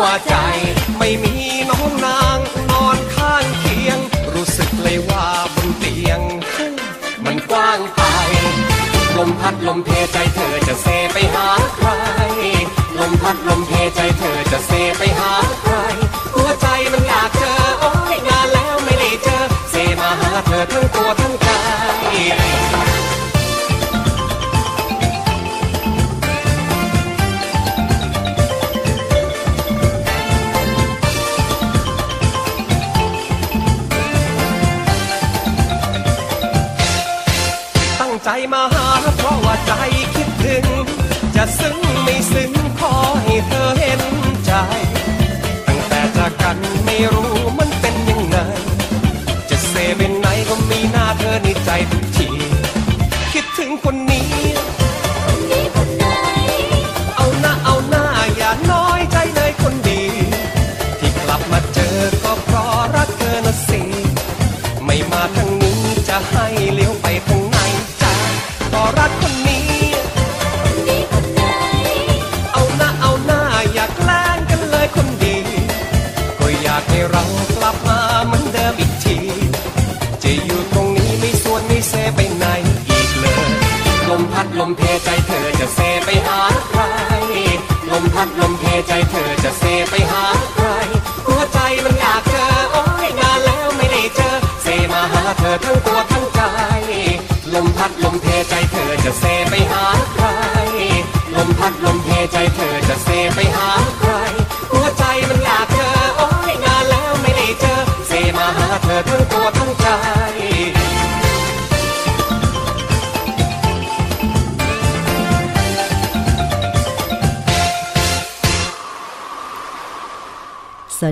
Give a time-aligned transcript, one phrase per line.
[0.00, 0.34] วใจ
[0.98, 1.34] ไม่มี
[1.70, 2.38] น้องนาง
[2.70, 3.98] นอนข้างเคียง
[4.34, 6.20] รู้สึกเลยว่าบนเตียง
[7.24, 8.02] มันกว้างไป
[9.16, 10.17] ลมพัดลมเพใจ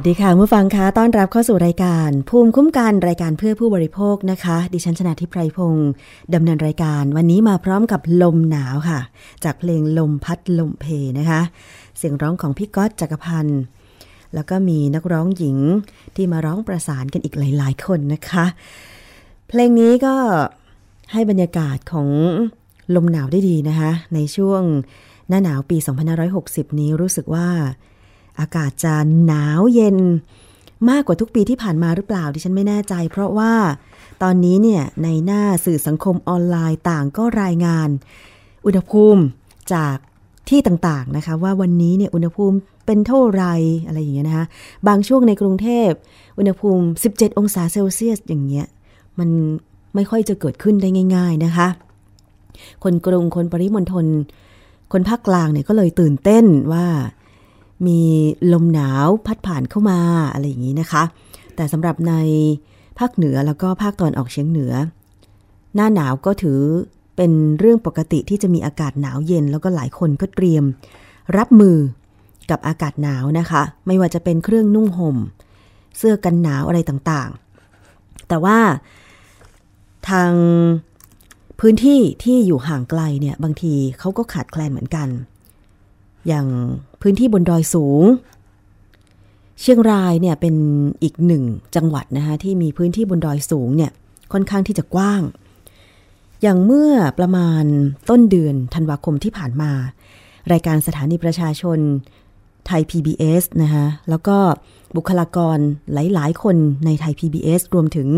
[0.09, 5.91] ดีค่ะผู้ฟังคะต้อนรับเข้าสู่รายการ ภูมิคุ้มกันรายการเพื่อผู้บริโภคนะคะ ดิฉันชนะทิพไพรพงศ์
[6.35, 9.01] ดำเนินรายการ วันนี้มาพร้อมกับลมหนาวค่ะ
[9.45, 10.85] จากเพลงลมพัดลมเพ
[11.19, 11.41] นะคะ
[11.97, 13.61] เสียงร้องของพี่ก๊อตจักรพันธ์
[14.35, 15.57] แล้วก็มีนักร้องหญิง
[16.17, 18.47] ที่มาร้องประสานกันอีกหลาย ๆ คนนะคะ
[19.49, 20.15] เพลงนี้ก็
[21.13, 22.09] ให้บรรยากาศของ
[22.95, 24.63] ลมหนาวได้ดีนะคะ ในช่วง
[25.29, 25.77] หน้าหนาวปี
[26.29, 27.49] 2560 นี้รู้สึกว่า
[28.41, 28.95] อากาศจะ
[29.27, 29.99] หนาวเย็น
[30.91, 33.53] มากกว่าทุกปีที่ผ่านมาหรือเปล่าดิฉันไม่แน่ใจ เพราะว่า
[34.23, 37.89] ตอนนี้เนี่ยในหน้าสื่อสังคมออนไลน์ต่างก็รายงาน
[38.67, 39.23] อุณหภูมิ
[39.75, 39.97] จาก
[40.49, 42.57] ที่ต่างๆนะคะ ว่าวันนี้เนี่ยอุณหภูมิ
[42.87, 43.45] เป็นเท่าไร
[43.87, 44.47] อะไรอย่างเงี้ยนะคะ
[44.89, 45.91] บางช่วงในกรุงเทพ
[46.39, 46.85] อุณหภูมิ
[47.15, 48.67] 17 องศาเซลเซียสอย่างเงี้ย
[49.19, 49.29] มัน
[49.95, 51.69] ไม่ค่อยจะเกิดขึ้นได้ง่าย ๆนะคะ
[52.83, 54.07] คนกรุงคนปริมณฑล
[54.93, 56.87] คนภาคกลางเนี่ยก็เลยตื่นเต้นว่า
[57.87, 58.01] มี
[58.53, 60.01] ลมหนาวพัดผ่านเข้ามา
[60.33, 61.03] อะไรอย่างนี้นะคะ
[61.57, 62.15] แต่สำหรับใน
[62.99, 64.73] ภาคเหนือแล้วก็ภาคตอนออกเฉียงเหนือ
[65.75, 66.61] หน้าหนาวก็ถือ
[67.17, 70.65] เป็นเรื่องปกติที่จะมีอากาศหนาวเย็น แล้วก็หลายคนก็เตรียม
[71.37, 71.77] รับมือ
[72.51, 75.17] กับอากาศหนาวนะคะ ไม่ว่าจะเป็นเครื่องนุ่งห่ม
[75.97, 78.59] เสื้อกันหนาวอะไรต่างๆ แต่ว่า
[80.09, 80.31] ทาง
[81.61, 85.09] พื้นที่ที่อยู่ห่างไกลเนี่ยบางทีเขาก็ขาดแคลนเหมือนกัน
[86.27, 86.47] อย่าง
[87.03, 88.05] พื้นที่บนดอยสูง
[89.61, 90.55] เชียงรายเนี่ยเป็น
[91.03, 91.45] อีกหนึ่ง
[91.77, 93.93] จังหวัดนะคะที่มีพื้นที่บนดอยสูงเนี่ย
[94.33, 95.23] ค่อนข้างที่จะกว้าง
[96.43, 97.65] อย่างเมื่อประมาณ
[98.11, 99.73] ต้นเดือนธันวาคมที่ผ่านมา
[100.53, 101.79] รายการสถานีประชาชน
[102.67, 104.37] ไทย PBS นะคะแล้วก็
[104.97, 105.59] บุคลากร
[105.93, 108.09] หลาย ๆ คนในไทย PBS รวมถึง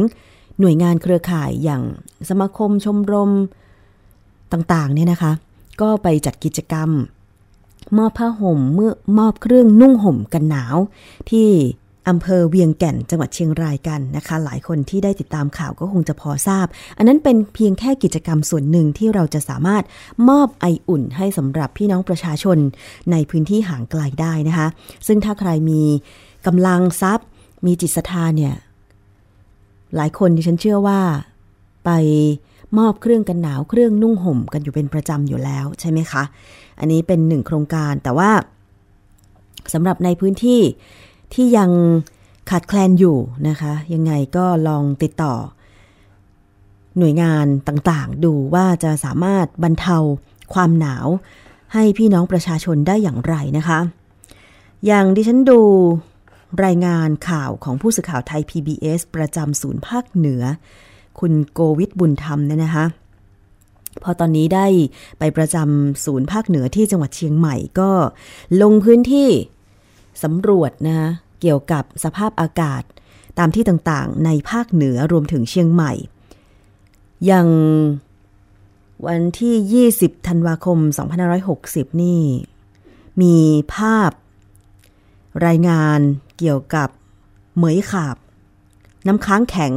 [0.61, 1.83] หน่วยงานเครือข่ายอย่าง
[2.29, 3.31] สมาคมชมรม
[4.53, 5.33] ต่าง ๆ เนี่ยนะคะ
[5.81, 6.91] ก็ไปจัดกิจกรรม
[7.97, 10.77] มอบผ้าห่มเมื่อมอบเครื่องนุ่งห่มกันหนาว
[11.31, 11.49] ที่
[12.09, 16.67] อำเภอเวียงแก่นจังหวัดเชียงรายกันนะคะ หลายคนที่ได้ติดตามข่าวก็คงจะพอทราบ
[16.99, 19.85] อันนั้นเป็นเพียงแค่กิจกรรมส่วนหนึ่งที่เราจะสามารถ
[20.29, 22.59] มอบไออุ่นให้สำหรับพี่น้องประชาชน
[23.13, 24.69] ในพื้นที่ห่างไกลได้นะคะ
[25.07, 25.83] ซึ่งถ้าใครมี
[26.47, 27.27] กำลังทรัพย์
[27.67, 28.55] มีจิตศรัทธาเนี่ย
[29.97, 31.01] หลายคนที่ฉันเชื่อว่า
[31.85, 31.91] ไป
[32.79, 36.23] มอบเครื่องกันหนาวเครื่องนุ่งห่มกันอยู่เป็นประจำอยู่แล้วใช่ไหมคะ
[36.79, 38.31] อันนี้เป็นหนึ่งโครงการแต่ว่า
[39.73, 40.61] สำหรับในพื้นที่
[41.35, 41.71] ที่ยัง
[42.51, 43.17] ขาดแคลนอยู่
[43.49, 45.35] นะคะ ยังไงก็ลองติดต่อ
[46.99, 49.97] หน่วยงานต่างๆ ดูว่าจะสามารถบรรเทา
[50.55, 51.07] ความหนาว
[51.75, 53.79] ให้พี่น้องประชาชนได้อย่างไรนะคะ
[54.87, 55.61] อย่างดิฉันดู
[56.65, 60.43] รายงานข่าวของผู้สื่อข่าวไทย PBS ประจำศูนย์ภาคเหนือ
[61.21, 62.85] คุณโกวิทบุญธรรมเนี่ยนะคะ
[64.03, 64.67] พอตอนนี้ได้
[65.19, 67.91] ไปประจำศูนย์ภาคเหนือที่จังหวัดเชียงใหม่ก็
[68.63, 69.29] ลงพื้นที่
[70.23, 71.11] สำรวจนะคะ
[71.41, 72.83] เกี่ยวกับสภาพอากาศ
[73.39, 75.93] ตามที่ต่างๆ ในภาคเหนือรวมถึงเชียงใหม่
[77.27, 77.49] อยัง
[79.07, 80.79] วันที่ 20 ธันวาคม
[81.41, 82.23] 2560 นี่
[83.23, 83.37] มี
[83.75, 84.11] ภาพ
[85.47, 86.01] รายงาน
[86.39, 86.89] เกี่ยวกับ
[87.57, 88.17] เหมยขาบ
[89.07, 89.73] น้ำค้างแข็ง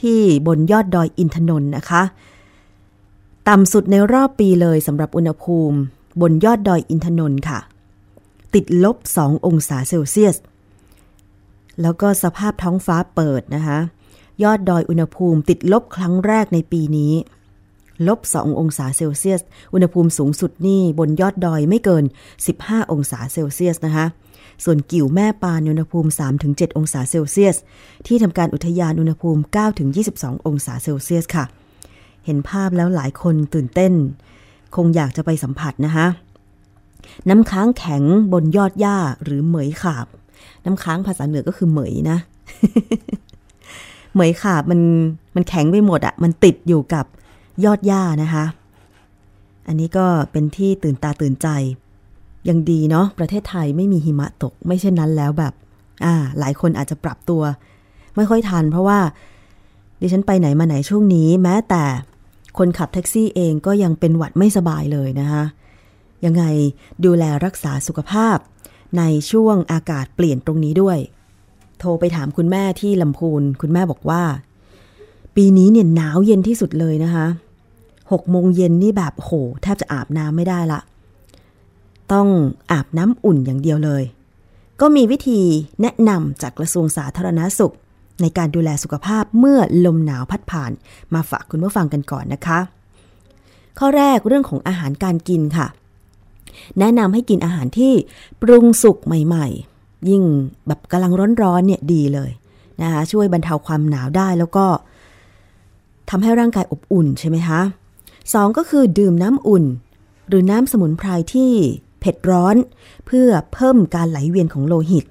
[0.00, 2.02] ที่บนยอดดอยอินทนนท์นะคะ
[3.48, 5.76] ต่ำสุดในรอบปีเลยสำหรับอุณหภูมิ
[6.20, 7.58] บนยอดดอยอินทนนท์ค่ะ
[8.54, 10.36] ติดลบ 2 องศาเซลเซียส
[11.82, 13.78] แล้วก็สภาพท้องฟ้าเปิดนะคะ
[14.42, 17.12] ยอดดอยอุณหภูมิติดลบครั้งแรกในปีนี้
[18.08, 19.40] ลบ 2 องศาเซลเซียส
[19.72, 22.04] อุณหภูมิสูงสุดนี่บนยอดดอยไม่เกิน
[22.48, 24.06] 15 องศาเซลเซียสนะคะ
[24.64, 26.10] ส่วนกิ่วแม่ปานอุณหภูมิ
[26.44, 27.56] 3-7 องศาเซลเซียส
[28.06, 29.40] ที่ทำการอุทยานอุณหภูมิ
[29.94, 31.44] 9-22 องศาเซลเซียสค่ะ
[32.24, 33.92] เห็นภาพแล้วหลายคนตื่นเต้น
[34.76, 36.06] คงอยากจะไปสัมผัสนะคะ
[37.28, 38.02] น้ำค้างแข็ง
[38.32, 40.06] บนยอดหญ้าหรือเหมยขาบ
[40.64, 42.18] น้ำค้างภาษาเหนือก็คือเหมยนะ
[44.14, 44.80] เหมยขาบมัน
[45.34, 47.04] มันแข็งไปหมดอะมันติดอยู่กับ
[47.64, 48.44] ยอดหญ้านะคะ
[49.66, 51.48] อันนี้ก็เป็นที่ตื่นตาตื่นใจ
[52.48, 55.52] ยังดีเนาะประเทศไทยไม่มีหิมะตก ไม่เช่นนั้นแล้วแบบ
[56.04, 57.42] อ่า หลายคนอาจจะปรับตัว
[58.16, 58.98] ไม่ค่อยทัน เพราะว่า
[60.00, 61.84] ดิฉันไปไหนมาไหนช่วงนี้ แม้แต่
[62.58, 65.44] คนขับแท็กซี่เองก็ยังเป็นหวัดไม่สบายเลยนะคะ
[66.24, 66.44] ยังไง
[67.04, 68.36] ดูแลรักษาสุขภาพ
[68.98, 70.98] ในช่วงอากาศเปลี่ยนตรงนี้ด้วย
[71.78, 74.22] โทรไปถามคุณแม่ที่ลำพูน คุณแม่บอกว่า
[75.36, 77.26] ปีนี้เนี่ยหนาวเย็นที่สุดเลยนะคะ
[78.12, 79.30] หกโมงเย็นนี่แบบโห
[79.62, 80.80] แทบจะอาบน้ำไม่ได้ละ
[82.12, 82.28] ต้อง
[82.70, 84.02] อาบน้ำอุ่นอย่างเดียวเลย
[84.80, 85.40] ก็มีวิธี
[85.82, 87.74] แนะนำจากกระทรวงสาธารณาสุข
[88.20, 90.70] ในการดูแลสุขภาพเมื่อลมหนาวพัดผ่าน
[91.14, 92.58] มาฝากคุณผู้ฟังกันก่อนนะคะ
[93.78, 95.66] ข้อแรกเรื่องของอาหารการกินค่ะ
[96.78, 97.92] แนะนำให้กินอาหารที่
[98.42, 100.22] ปรุงสุกใหม่ๆ ยิ่ง
[100.66, 101.12] แบบกำลัง
[101.42, 102.30] ร้อนๆเนี่ยดีเลย
[102.82, 104.66] นะคะช่วยบรรเทาความหนาวได้แล้วก็
[106.10, 107.60] ทำให้ร่างกายอบอุ่นใช่ไหมคะ
[108.32, 109.64] สองก็คือดื่มน้ำอุ่น
[110.28, 111.52] หรือน้ำสมุนไพรที่
[112.00, 112.56] เผ็ดร้อน
[113.06, 115.04] เพื่อเพิ่มการไหลเวียนของโลหิต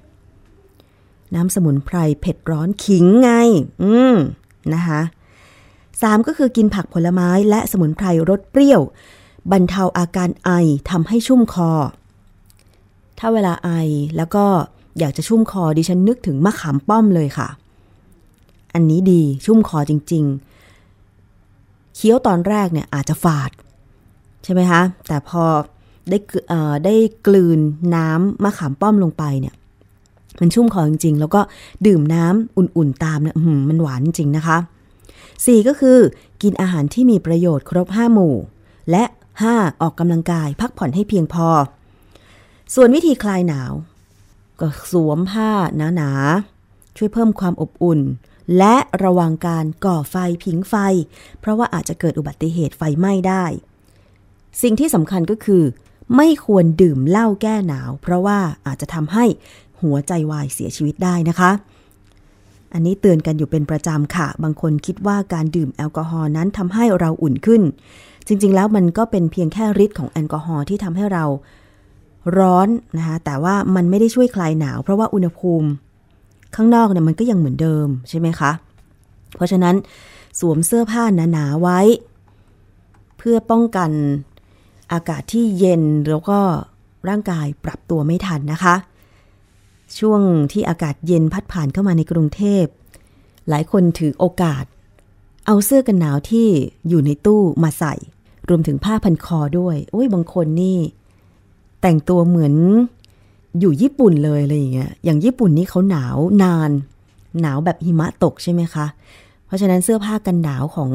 [1.34, 3.30] น้ำสมุนไพรเผ็ดร้อนขิงไง
[3.82, 4.16] อืม
[4.74, 5.00] นะคะ
[6.02, 8.80] สามก็คือกินผักผลไม้และสมุนไพรรสเปรี้ยว
[9.52, 10.50] บรรเทาอาการไอ
[10.90, 11.70] ทำให้ชุ่มคอ
[13.18, 13.70] ถ้าเวลาไอ
[14.16, 14.44] แล้วก็
[14.98, 17.48] อยากจะชุ่มคอดิฉันนึกถึงมะขามป้อมเลยค่ะ
[18.74, 20.24] อันนี้ดีชุ่มคอจริง
[21.10, 23.50] ๆ เคี้ยวตอนแรกเนี่ยอาจจะฝาด
[24.44, 25.42] ใช่ไหมคะ แต่พอ
[26.08, 26.18] ได้
[26.84, 26.94] ได้
[27.26, 27.60] กลืน
[27.94, 29.54] น้ำมะขามป้อมลงไปเนี่ย
[30.40, 31.40] มันชุ่มคอจริงๆ แล้วก็
[31.86, 33.36] ดื่มน้ำอุ่นๆตามเนี่ย
[33.68, 34.58] มันหวานจริงนะคะ
[35.12, 35.98] 4 ก็คือ
[36.42, 38.34] กินอาหารที่มีประโยชน์ครบ 5 หมู่
[38.90, 39.04] และ
[39.42, 39.80] 5.
[39.80, 41.48] ออกกำลังกายพักผ่อนให้เพียงพอ
[42.74, 43.72] ส่วนวิธีคลายหนาว
[44.60, 45.50] ก็สวมผ้า
[45.96, 48.00] หนาๆช่วยเพิ่มความอบอุ่น
[48.58, 50.74] และระวังการก่อไฟผิงไฟ
[51.40, 53.44] เพราะว่าอาจจะเกิดอุบัติเหตุไฟไหม้ได้
[54.62, 55.62] สิ่งที่สำคัญก็คือ
[56.16, 59.24] ไม่ควรดื่มเหล้าแก้หนาว เพราะว่าอาจจะทำให้
[59.82, 61.50] หัวใจวายเสียชีวิตได้นะคะ
[62.72, 67.62] อันนี้เตือนกันอยู่เป็นประจำค่ะ บางคนคิดว่าการดื่มแอลกอฮอล์นั้นทำให้เราอุ่นขึ้น
[68.26, 71.24] จริงๆ แล้วมันก็เป็นเพียงแค่ฤทธิ์ของแอลกอฮอล์ที่ทำให้เรา
[72.38, 75.68] ร้อนนะคะแต่ว่ามันไม่ได้ช่วยคลายหนาว เพราะว่าอุณหภูมิ
[76.56, 78.50] ข้างนอกเนี่ยมันก็ยังเหมือนเดิมใช่ไหมคะ
[79.36, 79.74] เพราะฉะนั้น
[80.40, 81.02] สวมเสื้อผ้า
[81.32, 81.80] หนาๆไว้
[83.18, 83.90] เพื่อป้องกัน
[84.92, 86.38] อากาศที่เย็นแล้วก็
[87.08, 88.74] ร่างกายปรับตัวไม่ทันนะคะ
[89.98, 90.20] ช่วง
[90.52, 92.64] ที่อากาศเย็นพัดผ่านเข้ามาในกรุงเทพ
[93.48, 94.64] หลายคนถือโอกาส
[95.46, 96.48] เอาเสื้อกันหนาวที่
[96.88, 97.94] อยู่ในตู้มาใส่
[98.48, 100.78] รวมถึงผ้าพันคอด้วย โอ้ยบางคนนี่
[101.80, 102.54] แต่งตัวเหมือน
[103.60, 106.70] อยู่ญี่ปุ่นเลยอะไรอย่างเงี้ย อย่างญี่ปุ่นนี่เขาหนาวนาน
[107.40, 108.86] หนาวแบบหิมะตกใช่ไหมคะ
[109.46, 110.90] เพราะฉะนั้นเสื้อผ้ากันหนาวของ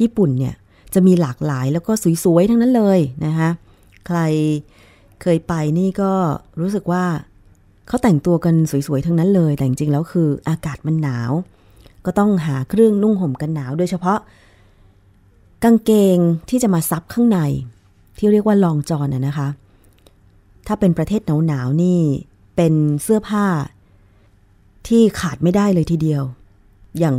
[0.00, 0.54] ญี่ปุ่นเนี่ย
[0.94, 1.92] จะมีหลากหลายแล้วก็
[2.24, 3.50] สวยๆทั้งนั้นเลยนะคะ
[4.06, 4.18] ใคร
[5.22, 6.12] เคยไปนี่ก็
[6.60, 7.04] รู้สึกว่า
[7.88, 11.32] เขาแต่งตัวกันสวยๆทั้งนั้นเลย แต่จริงๆแล้วคืออากาศมันหนาว
[12.06, 14.18] ก็ต้องหาเครื่องนุ่งห่มกันหนาว โดยเฉพาะ
[15.64, 17.38] กางเกงที่จะมาซับข้างใน
[18.18, 19.48] ที่เรียกว่าลองจอนนะนะคะ
[20.66, 22.00] ถ้าเป็นประเทศหนาวๆนี่
[22.56, 23.46] เป็นเสื้อผ้า
[24.88, 26.22] ที่ขาดไม่ได้เลยทีเดียว
[26.98, 27.16] อย่าง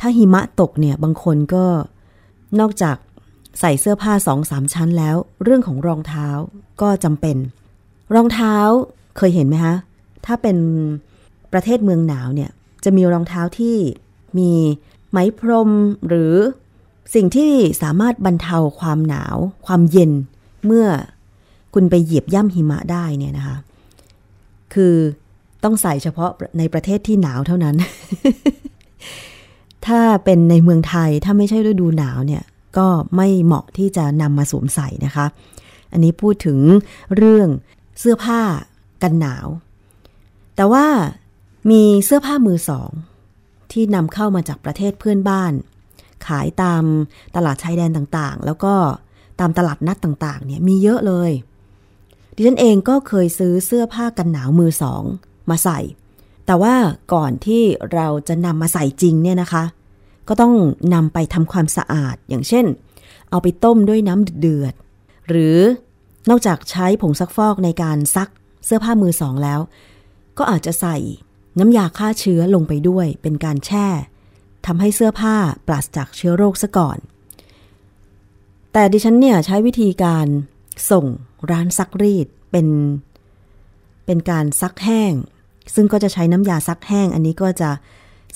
[0.00, 1.64] ถ้าหิมะตกเนี่ยบางคนก็
[2.60, 2.96] นอกจาก
[3.60, 6.28] ใส่เสื้อผ้าสองสามชั้นแล้ว เรื่องของรองเท้า
[6.82, 7.36] ก็จำเป็น
[8.14, 8.56] รองเท้า
[9.16, 9.74] เคยเห็นไหมคะ
[10.26, 10.56] ถ้าเป็น
[11.52, 12.50] ประเทศเมืองหนาวเนี่ย
[12.84, 13.76] จะมีรองเท้าที่
[14.38, 14.50] มี
[15.10, 15.70] ไหมพรม
[16.08, 16.34] หรือ
[17.14, 19.36] สิ่งที่สามารถบรรเทาความหนาว
[19.66, 20.12] ความเย็น
[20.66, 20.86] เมื่อ
[21.74, 23.56] คุณไปเหยียบย่ำหิมะได้เนี่ยนะคะ
[24.74, 24.94] คือ
[25.64, 27.76] ต้องใส่เฉพาะในประเทศที่หนาวเท่านั้น
[29.86, 32.42] ถ้าเป็นในเมืองไทยถ้าไม่ใช่ฤดูหนาวเนี่ย
[32.78, 35.26] ก็ไม่เหมาะที่จะนำมาสวมใส่นะคะ
[35.92, 36.58] อันนี้พูดถึง
[37.16, 37.48] เรื่อง
[37.98, 38.40] เสื้อผ้า
[39.02, 39.46] กันหนาว
[40.56, 40.86] แต่ว่า
[41.70, 42.90] มีเสื้อผ้ามือสอง
[43.72, 45.52] ที่นำเข้ามาจากประเทศเพื่อนบ้าน
[46.26, 46.82] ขายตาม
[47.36, 48.74] ตลาดชายแดนต่างๆ แล้วก็
[49.40, 51.30] ตามตลาดนัดต่างๆ เนี่ยมีเยอะเลย
[52.34, 55.02] ดิฉันเองก็เคยซื้อเสื้อผ้ากันหนาวมือสอง
[55.50, 55.78] มาใส่
[56.46, 56.74] แต่ว่า
[57.14, 57.62] ก่อนที่
[57.94, 59.64] เราจะนำมาใส่จริงเนี่ยนะคะ
[60.28, 60.54] ก็ต้อง
[60.94, 62.66] นำไปทำความสะอาด อย่างเช่น
[63.30, 64.74] เอาไปต้มด้วยน้ำเดือด
[65.28, 65.58] หรือ
[66.30, 68.28] นอกจากใช้ผงซักฟอกในการซัก
[68.64, 69.60] เสื้อผ้ามือสองแล้ว
[70.38, 70.96] ก็อาจจะใส่
[71.58, 73.86] น้ำยาฆ่าเชื้อลงไปด้วยเป็นการแช่
[74.66, 76.98] ทำให้เสื้อผ้าปราศจากเชื้อโรคซะก่อน
[78.72, 80.26] แต่ดิฉันเนี่ยใช้วิธีการ
[80.90, 81.06] ส่ง
[81.50, 82.68] ร้านซักรีดเป็น
[84.06, 85.12] เป็นการซักแห้ง
[85.74, 87.70] ซึ่งก็จะใช้น้ำยาซักแห้ง อันนี้ก็จะ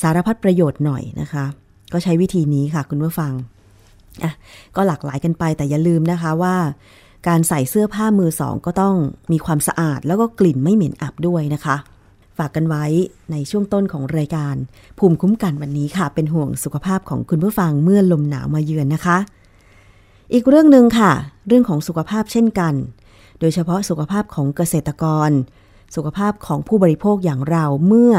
[0.01, 1.45] สารพัดประโยชน์หน่อยนะคะ
[1.93, 3.33] ก็ใช้วิธีนี้ค่ะคุณผู้ฟัง
[4.23, 4.33] อะ
[4.77, 6.57] ก็หลากหลายกันไปแต่อย่าลืมนะคะว่า
[7.29, 8.95] การใส่เสื้อผ้ามือสองก็ต้อง
[9.33, 11.77] มีความสะอาดแล้วก็กลิ่นไม่เหม็นอับด้วยนะคะ
[12.39, 12.85] ฝากกันไว้
[13.31, 14.55] ในช่วงต้นของรายการ
[14.99, 19.19] ภูมิคุ้มกันวันนี้ค่ะ เป็นห่วงสุขภาพของคุณผู้ฟังเมื่อลมหนาวมาเยือนนะคะ
[20.33, 21.13] อีกเรื่องหนึ่งค่ะ
[21.47, 22.75] เรื่องของสุขภาพเช่นกัน
[23.41, 25.31] โดยเฉพาะสุขภาพของเกษตรกร
[25.95, 28.15] สุขภาพของผู้บริโภคอย่างเราเมื่อ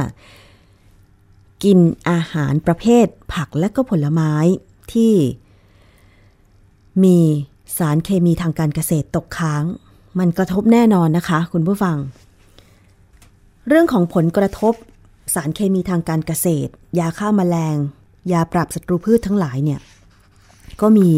[1.64, 4.34] กินอาหารประเภทผักและก็ผลไม้
[4.94, 5.14] ที่
[7.04, 7.18] มี
[7.78, 9.64] สารเคมีทางการเกษตรตกค้าง
[10.20, 11.98] มันกระทบแน่นอนนะคะ คุณผู้ฟัง
[13.68, 14.74] เรื่องของผลกระทบ
[15.34, 17.78] สารเคมีทางการเกษตร ยาฆ่ามาแมลง
[18.32, 19.80] ยาปรับศัตรูพืชทั้งหลายเนี่ย
[20.82, 21.10] ก็มี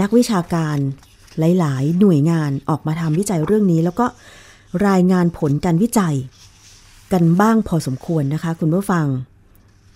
[0.00, 0.76] นักวิชาการ
[1.38, 4.06] หลาย ๆ หน่วยงานออกมาทำวิจัยเรื่องนี้ แล้วก็
[4.88, 6.14] รายงานผลการวิจัย
[7.12, 9.06] กันบ้างพอสมควรนะคะ คุณผู้ฟัง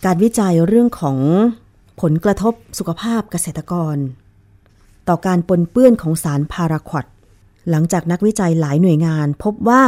[0.04, 1.18] การวิจัยเรื่องของ
[2.00, 3.96] ผลกระทบสุขภาพเกษตรกร
[5.08, 7.06] ต่อการปนเปื้อนของสารพาราควอด
[7.70, 9.82] หลังจากนักวิจัยหลายหน่วยงาน พบว่า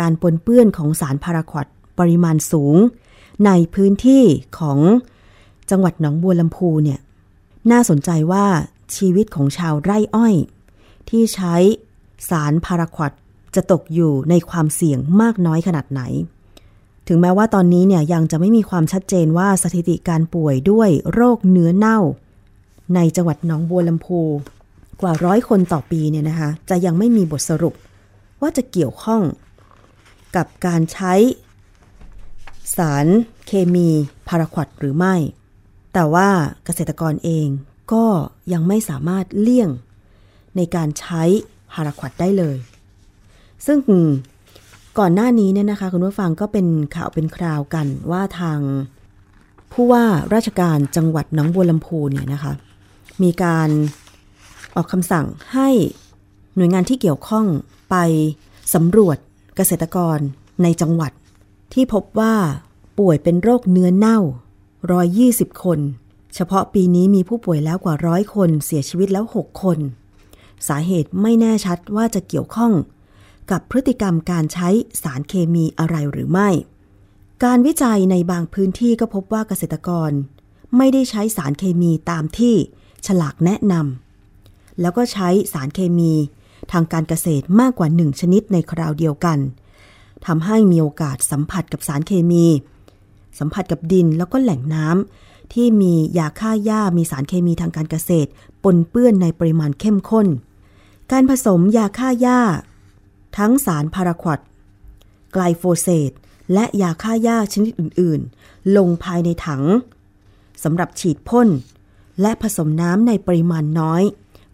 [0.00, 1.66] การปนเปื้อนของสารพาราควอด
[1.98, 2.76] ปริมาณสูง
[3.46, 4.24] ในพื้นที่
[4.58, 4.78] ของ
[5.70, 7.00] จังหวัดหนองบัวลำพูเนี่ย
[7.70, 8.46] น่าสนใจว่า
[8.96, 10.34] ชีวิตของชาวไร่อ้อย
[11.08, 11.54] ที่ใช้
[12.30, 13.12] สารพาราควอด
[13.54, 16.02] จะตกอยู่ในความเสี่ยงมากน้อยขนาดไหน
[17.08, 21.98] ถึงแม้ว่าตอนนี้เนี่ยยังจะไม่มีความชัดเจนว่าสถิติการป่วยด้วยโรคเนื้อเน่า
[22.94, 24.20] ในจังหวัดหนองบัวลำพู
[25.00, 27.74] กว่าร้อยคนต่อปีเนี่ยนะคะ จะยังไม่มีบทสรุป
[28.40, 29.22] ว่าจะเกี่ยวข้อง
[30.36, 31.14] กับการใช้
[32.76, 33.06] สาร
[33.46, 33.88] เคมี
[34.28, 35.14] พาราควดหรือไม่
[35.94, 36.28] แต่ว่า
[36.64, 37.46] เกษตรกรเอง
[37.92, 38.04] ก็
[38.52, 39.70] ยังไม่สามารถเลี่ยง
[40.56, 41.22] ในการใช้
[41.72, 42.56] พาราควดได้เลย
[43.66, 43.78] ซึ่ง
[44.98, 48.60] ก่อนหน้านี้เนี่ยนะคะคุณผู้ฟังก็เป็นข่าวเป็นคราวกันว่าทาง
[49.72, 52.52] ผู้ว่าราชการจังหวัดหนองบัวลำพูเนี่ยนะคะ
[53.22, 53.68] มีการ
[54.74, 55.68] ออกคำสั่งให้
[56.56, 57.46] หน่วยงานที่เกี่ยวข้อง
[57.90, 57.96] ไป
[58.74, 59.16] สำรวจ
[59.56, 60.18] เกษตรกร
[60.62, 61.12] ในจังหวัด
[61.72, 62.34] ที่พบว่า
[62.98, 64.18] ป่วยเป็นโรคเนื้อเน่า
[65.10, 65.78] 120 คน
[66.34, 69.78] เฉพาะปีนี้มีผู้ป่วยแล้วกว่าร้อยคน เสียชีวิตแล้ว 6 คน
[70.68, 72.72] สาเหตุไม่แน่ชัดว่าจะเกี่ยวข้อง
[73.50, 74.68] กับพฤติกรรมการใช้
[75.02, 76.48] สารเคมีอะไรหรือไม่
[77.44, 80.10] การวิจัยในบางพื้นที่ก็พบว่าเกษตรกร
[80.76, 82.54] ไม่ได้ใช้สารเคมีตามที่
[83.06, 86.12] ฉลากแนะนำแล้วก็ใช้สารเคมี
[86.72, 89.38] ทางการเกษตรมากกว่าหนึ่งชนิดในคราวเดียวกัน
[90.26, 92.46] ทำให้มีโอกาสสัมผัสกับสารเคมี
[93.38, 98.30] สัมผัสกับดินแล้วก็แหล่งน้ำที่มียาฆ่าหญ้ามีสารเคมีทางการเกษตร
[98.64, 100.26] ปนเปื้อนในปริมาณเข้มข้น
[101.12, 102.40] การผสมยาฆ่าหญ้า
[103.38, 104.38] ทั้งสารพาราควด
[105.32, 106.12] ไกลโฟเซต
[106.52, 109.62] และยาฆ่าหญ้าชนิดอื่นๆ ลงภายในถัง
[110.62, 111.48] สำหรับฉีดพ่น
[112.20, 114.02] และผสมน้ำในปริมาณน้อย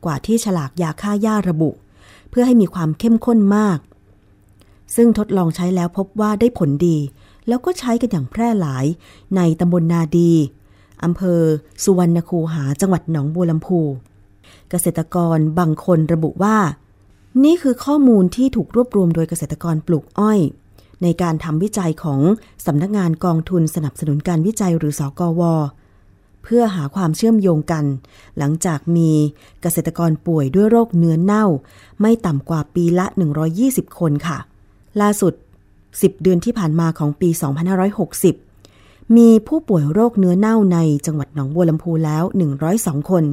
[0.05, 1.71] กว่าที่ฉลากยาฆ่าหญ้าระบุ
[2.31, 3.79] เพื่อให้มีความเข้มข้นมาก
[4.95, 6.99] ซึ่งทดลองใช้แล้วพบว่าได้ผลดี
[7.49, 8.87] แล้วก็ใช้กันอย่างแพร่หลาย
[9.37, 10.33] ในตำบลนาดี
[11.05, 11.41] อำเภอ
[11.83, 13.81] สุวรรณคูหาจังหวัดหนองบัวลำพู
[14.71, 16.57] เกษตรกรบางคนระบุว่า
[17.45, 20.41] นี่คือข้อมูลที่ถูกรวบรวมโดยเกษตรกรปลูกอ้อย
[21.03, 22.21] ในการทำวิจัยของ
[22.67, 25.43] สำนักงานกองทุนสนับสนุนการวิจัยหรือสอกว
[26.43, 27.85] เพื่อหาความเชื่อมโยงกัน
[28.39, 29.11] หลังจากมี
[29.63, 31.47] เกษตรกรป่วยด้วยโรคเนื้อเน่า
[32.01, 33.07] ไม่ต่ำกว่าปีละ
[33.53, 34.39] 120 คนค่ะ
[35.01, 35.35] ล่าสุด
[35.79, 37.29] 10 เดือนที่ผ่านมาของปี
[38.23, 42.25] 2560มีผู้ป่วยโรคเนื้อเน่าในจังหวัดหนองบัวลำพูแล้ว
[42.67, 43.25] 102 คน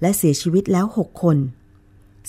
[0.00, 1.36] และเสียชีวิตแล้ว 6 คน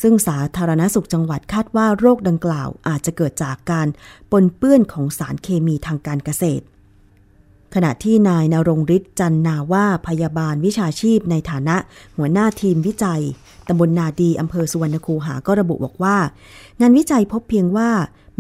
[0.01, 3.87] ซึ่งสาธารณสุขจังหวัดคาดว่าโรคดังกล่าวอาจจะเกิดจากการ
[4.31, 6.65] ปนเปื้อนของสารเคมีทางการเกษตร
[7.75, 11.75] ขณะที่นายนรงฤทธิ์จันนาว่าพยาบาลวิชาชีพในฐานะ
[12.17, 13.21] หัวหน้าทีมวิจัย
[13.67, 16.17] ตำบลนาดีอำเภอสุวรรณคูหาก็ระบุบอกว่า
[16.81, 17.89] งานวิจัยพบเพียงว่า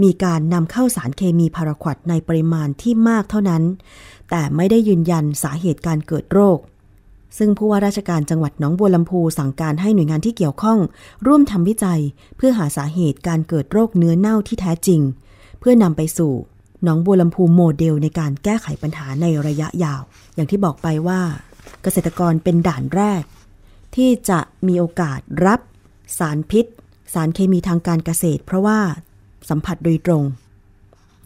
[0.03, 3.63] มีการนำเข้าสารเคมีพาราควดในปริมาณที่มากเท่านั้น
[4.29, 6.57] แต่ไม่ได้ยืนยันสาเหตุการเกิดโรค
[7.37, 10.79] ซึ่งผู้ว่าราชการจังหวัดหนองบัวลำพูสั่งการให้หน่วยงานที่เกี่ยวข้อง
[11.27, 12.01] ร่วมทำวิจัย
[12.37, 15.01] เพื่อหาสาเหตุการเกิดโรคเนื้อเน่าที่แท้จริง
[15.59, 16.33] เพื่อนำไปสู่
[16.83, 20.01] หนองบัวลำพูโมเดลในการแก้ไขปัญหาในระยะยาว
[20.35, 21.21] อย่างที่บอกไปว่า
[21.83, 23.23] เกษตรกรเป็นด่านแรก
[23.95, 25.59] ที่จะมีโอกาสรับ
[26.19, 26.65] สารพิษ
[27.13, 28.79] สารเคมีทางการเกษตร เพราะว่า
[29.49, 30.23] สัมผัสโดยตรง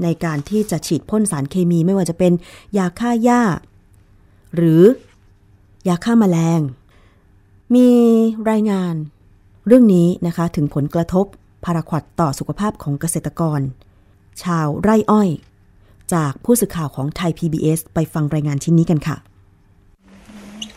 [0.03, 2.33] ในการที่จะฉีดพ่นสารเคมีไม่ว่าจะเป็น
[2.77, 3.41] ยาฆ่าหญ้า
[4.55, 4.83] หรือ
[5.87, 6.61] ยาฆ่ามาแมลง
[7.75, 7.89] มี
[8.51, 8.95] รายงาน
[9.67, 11.25] เรื่องนี้นะคะถึงผลกระทบ
[11.65, 13.59] พาราควดต่อสุขภาพของเกษตรกร
[14.43, 15.29] ชาวไร่อ้อย
[16.13, 19.17] จากผู้สื่อข่าวของไทย PBS ไปฟังรายงานชิ้นนี้กันค่ะ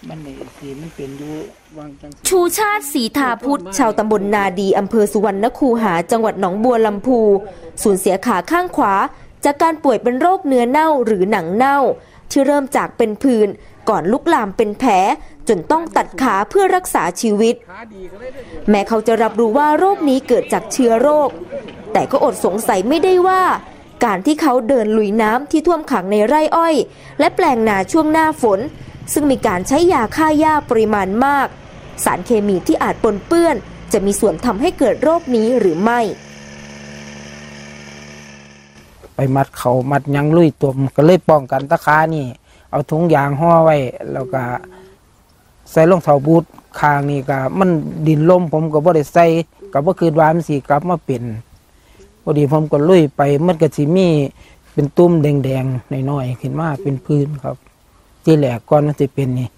[0.08, 1.34] มันนี่สีมันเป็นอยู่
[1.78, 7.18] วางจังชูชาติสีทาพุทธชาวตำบลนาดีอำเภอสุวรรณคูหา จังหวัดหนองบัวลำพู
[7.82, 8.94] สูญเสียขาข้างขวา
[9.44, 11.78] จากการป่วยเป็นโรคเนื้อเน่าหรือหนังเน่า
[12.30, 13.48] ที่เริ่มจากเป็นผื่น
[13.88, 14.92] ก่อนลุกลามเป็นแผล
[15.48, 17.54] จนต้องตัดขาเพื่อรักษาชีวิต
[18.70, 21.30] แม้เขาจะรับรู้ว่าโรคนี้เกิดจากเชื้อโรค
[21.92, 23.42] แต่ก็อดสงสัยไม่ได้ว่า
[24.04, 26.74] การที่เขาเดินลุยน้ำที่ท่วมขังในไร่อ้อย
[27.18, 28.60] และแปลงนาช่วงหน้าฝน
[29.12, 31.48] ซึ่งมีการใช้ยาฆ่าหญ้าปริมาณมาก
[32.04, 33.56] สารเคมีที่อาจปนเปื้อน
[33.92, 36.00] จะมีส่วนทำให้เกิดโรคนี้หรือไม่
[39.14, 42.26] ไปมัดเขามัดยังลุยตัวก็เลยป้องกันตะขานี่
[42.70, 43.76] เอาถุงยางห่อไว้
[44.12, 44.42] แล้วก็
[45.70, 46.44] ใส่รองเท้าบูท
[46.80, 47.70] คางนี่ก็มัน
[48.06, 49.26] ดินลมผมก็บ่ได้ใส่
[49.72, 51.22] ก็บ่คืนวามันสิกลับมาเป็น
[52.22, 54.08] พอดีผมก็ลุยไปมันก็สิมี
[54.72, 57.56] เป็นตุ้มแดงๆน้อยๆขึ้นมาเป็นพื้นครับ
[58.24, 59.48] ที่แหลกก่อนมันสิเป็นนี่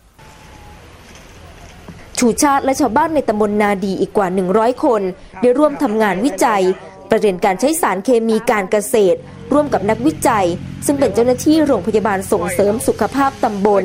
[2.18, 5.02] ชูชาติและชาวบ้านในตำบลนาดีอีกกว่า 100 คน
[5.40, 6.62] ได้ร่วมทำงานวิจัย
[7.10, 9.18] ประเด็นการใช้สารเคมีการเกษตร
[9.52, 10.46] ร่วมกับนักวิจัย
[10.86, 13.84] ซึ่งเป็นเจ้าหน้าที่โรงพยาบาลส่งเสริมสุขภาพตำบล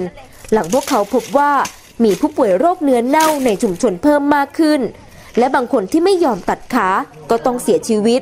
[0.52, 1.52] หลังพวกเขาพบว่า
[2.04, 4.82] มีผู้ป่วยโรคเนื้อเน่าในชุมชนเพิ่มมากขึ้น
[5.38, 6.90] และบางคนที่ไม่ยอมตัดขา
[7.30, 8.22] ก็ต้องเสียชีวิต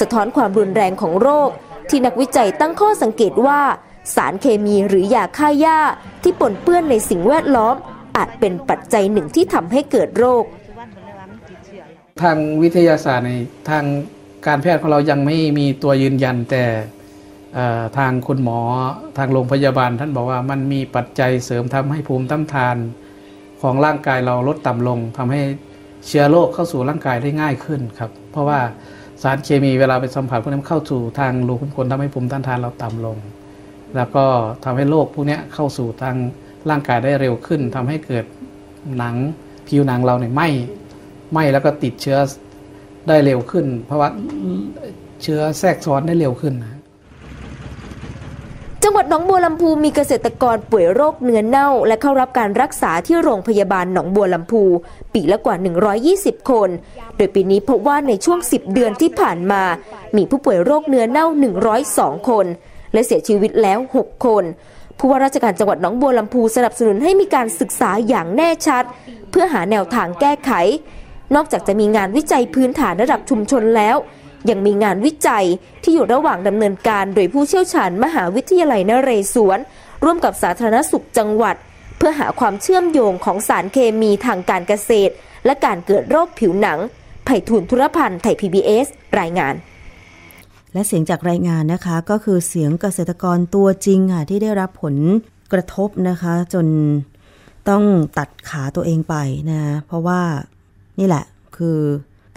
[0.00, 1.50] สะท้อนความรุนแรงของโรค
[1.90, 3.60] ที่นักวิจัยตั้งข้อสังเกตว่า
[4.14, 5.78] สารเคมีหรือยาฆ่าหญ้า
[6.22, 7.74] ที่ปนเปื้อนในสิ่งแวดล้อม
[8.16, 10.44] อาจเป็นปัจจัยหนึ่งที่ทำให้เกิดโรค
[12.22, 13.32] ทางวิทยาศาสตร์ใน
[13.70, 13.84] ทาง
[14.46, 16.64] การแพทย์ของเรายังไม่มีตัวยืนยันแต่
[17.98, 18.60] ทางคุณหมอ
[19.18, 22.76] ทางโรงพยาบาล ท่านบอกว่ามันมีปัจจัยเสริมทำให้ภูมิต้านทาน
[23.62, 25.40] ของร่างกายเราลดต่ำลงทำให้
[26.06, 28.60] เชื้อโรคเข้าสู่ร่างกายได้ง่ายขึ้นครับ เพราะว่า
[29.22, 33.16] สารเคมีเวลาไปสัมผัสพวกนี้นเข้าสู่ทางรูขุมขนทำให้ภูมิต้านทานเราต่ำลง
[33.96, 34.24] แล้วก็
[34.64, 36.16] ทำให้โรคพวกนี้เข้าสู่ทาง
[36.70, 38.24] ร่างกายได้เร็วขึ้นทำให้เกิด
[38.98, 39.14] หนัง
[39.68, 40.48] ผิวหนังเราเนี่ยไหม้
[41.32, 42.18] ไหม้แล้วก็ติดเชื้อ
[43.08, 44.08] ได้เร็วขึ้น เพราะว่า
[45.22, 46.72] เชื้อแทรกซ้อนได้เร็วขึ้นนะ
[48.82, 54.62] จังหวัดหนองบัวลำพูมีเกษตรกรป่วยโรคเนื้อเน่า และเข้ารับการรักษาที่โรงพยาบาลหนองบัวลำพู
[55.14, 55.56] ปีละกว่า
[56.02, 56.68] 120 คน
[57.16, 59.62] โดยปีนี้พบว่าในช่วง 10 เดือนที่ผ่านมา
[60.16, 61.26] มีผู้ป่วยโรคเนื้อเน่า
[61.72, 62.46] 102 คน
[62.92, 64.44] และเสียชีวิตแล้ว 6 คน
[64.98, 68.84] ผู้ว่าราชการจังหวัดหนองบัวลำพูสนับสนุนให้มีการศึกษาอย่างแน่ชัด
[69.30, 70.52] เพื่อหาแนวทางแก้ไข
[71.34, 73.96] นอกจากจะมีงานวิจัยพื้นฐานระดับชุมชนแล้ว
[74.50, 75.44] ยังมีงานวิจัย
[75.82, 79.58] ที่อยู่ระหว่างดำเนินการโดยผู้เชี่ยวชาญมหาวิทยาลัยนเรศวร
[80.04, 81.56] ร่วมกับสาธารณสุขจังหวัด
[81.96, 85.12] เพื่อหาความเชื่อมโยงของสารเคมีทางการเกษตร
[85.44, 86.78] และการเกิดโรคผิวหนัง
[87.24, 88.86] ไผ่ทุนธุรพันธ์ไทย PBS
[89.20, 89.54] รายงาน
[90.72, 94.96] และเสียงจากรายงานนะคะก็คือเสียงเกษตรกรตัวจริงค่ะที่ได้รับผล
[95.52, 96.66] กระทบนะคะ จน
[97.68, 97.82] ต้อง
[98.18, 99.14] ตัดขาตัวเองไป
[99.50, 100.20] นะ เพราะว่า
[100.98, 101.24] นี่แหละ
[101.56, 101.78] คือ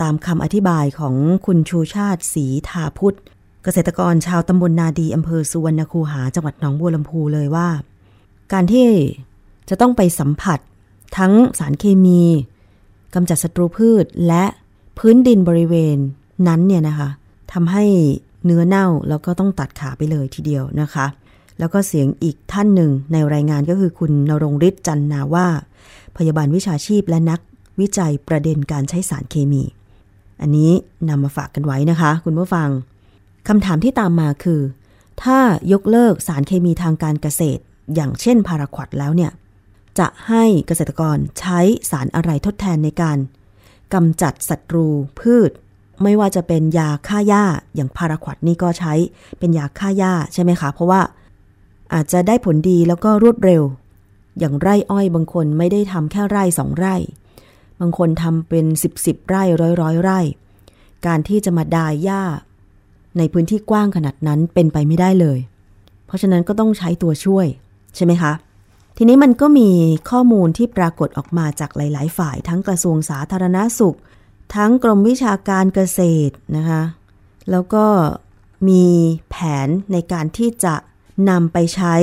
[0.02, 1.16] ตามคำอธิบายของ
[1.46, 3.18] คุณชูชาติศรีทาพุทธ
[3.64, 7.70] เกษตรกรชาวตำบลนาดีอำเภอสุวรรณคูหาจังหวัดหนองบัวลำพูเลยว่า
[8.54, 8.88] การที่
[9.70, 10.60] จะต้องไปสัมผัส
[11.18, 12.22] ทั้งสารเคมี
[13.14, 14.44] กำจัดศัตรูพืชและ
[14.98, 15.98] พื้นดินบริเวณ
[16.48, 17.10] นั้นเนี่ยนะคะ
[17.54, 17.86] ทำให้
[18.46, 21.06] เนื้อเน่าแล้วก็ต้องตัดขาไปเลยทีเดียวนะคะ
[21.60, 25.48] แล้วก็เสียงอีกท่านหนึ่งในรายงานก็คือคุณนรงฤทธิ์จันนาว่า
[26.18, 27.40] พยาบาลวิชาชีพและนัก
[27.80, 29.64] วิจัยประเด็นการใช้สารเคมี
[30.42, 30.72] อันนี้
[31.10, 32.70] นำมาฝากกันไว้นะคะ คุณผู้ฟัง
[33.48, 34.62] คำถามที่ตามมาคือ
[35.24, 35.40] ถ้า
[35.72, 37.62] ยกเลิกสารเคมีทางการเกษตร
[37.96, 39.32] อย่างเช่นพาราควดแล้วเนี่ย
[40.00, 41.60] จะให้เกษตรกรใช้
[41.92, 43.18] สารอะไรทดแทนในการ
[43.94, 44.88] กำจัดศัตรู
[45.20, 45.52] พืช
[46.04, 47.44] ไม่ว่าจะเป็นยาฆ่าหญ้า
[47.76, 48.94] อย่างพาราควดนี่ก็ใช้
[49.40, 51.02] เป็นยาฆ่าหญ้าใช่ไหมคะ เพราะว่า
[51.94, 53.64] อาจจะได้ผลดีแล้วก็รวดเร็ว
[54.40, 56.96] อย่างไร่อ้อยบางคนไม่ได้ทำแค่ไร่สองไร่
[57.80, 60.20] บางคนทำเป็นสิบสิบไร่ร้อยร้อยไร่
[61.06, 62.24] การที่จะมาดายหญ้า
[63.18, 65.40] ในพื้นที่กว้างขนาดนั้นเป็นไปไม่ได้เลย
[66.06, 67.48] เพราะฉะนั้นก็ต้องใช้ตัวช่วย
[67.96, 68.34] ใช่ไหมคะ
[68.98, 69.70] ทีนี้มันก็มี
[70.10, 73.98] ข้อมูลที่ปรากฏออกมาจากหลาย ๆ ฝ่าย ทั้งกระทรวงสาธารณาสุข
[74.56, 76.82] ทั้งกรมวิชาการเกษตรนะคะ
[77.52, 77.86] แล้วก็
[78.70, 78.86] มี
[79.30, 79.36] แผ
[79.66, 80.76] นในการที่จะ
[81.30, 81.96] นำไปใช้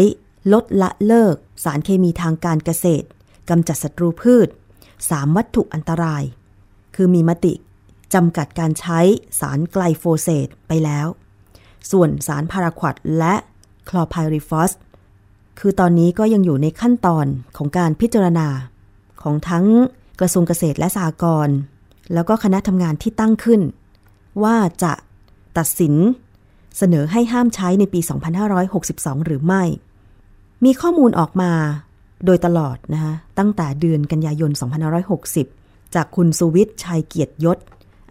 [0.52, 1.34] ลดละเลิก
[1.64, 3.06] สารเคมีทางการเกษตร
[3.50, 4.48] กำจัดศัตรูพืช
[5.02, 6.22] 3 วัตถุอันตราย
[6.94, 7.54] คือมีมติ
[8.14, 9.00] จำกัดการใช้
[9.40, 11.06] สารไกลโฟเสตไปแล้ว
[11.90, 13.34] ส่วนสารพาราควดและ
[13.88, 14.72] คลอไพริฟอส
[15.58, 17.26] คือตอนนี้ก็ยังอยู่ในขั้นตอน
[17.56, 18.48] ของการพิจารณา
[19.22, 19.66] ของทั้ง
[20.20, 21.56] กระทรวงเกษตรและสหกรณ์
[22.14, 23.60] แล้วก็คณะทำงานที่ตั้งขึ้น
[24.42, 24.92] ว่าจะ
[25.58, 25.94] ตัดสิน
[26.78, 28.00] เสนอให้ห้ามใช้ในปี
[28.64, 29.62] 2562 หรือไม่
[30.64, 31.52] มีข้อมูลออกมา
[32.24, 34.50] โดยตลอดนะคะตั้งแต่เดือนกันยายน
[35.22, 37.58] 2560 จากคุณสุวิทย์ชัยเกียรติยศ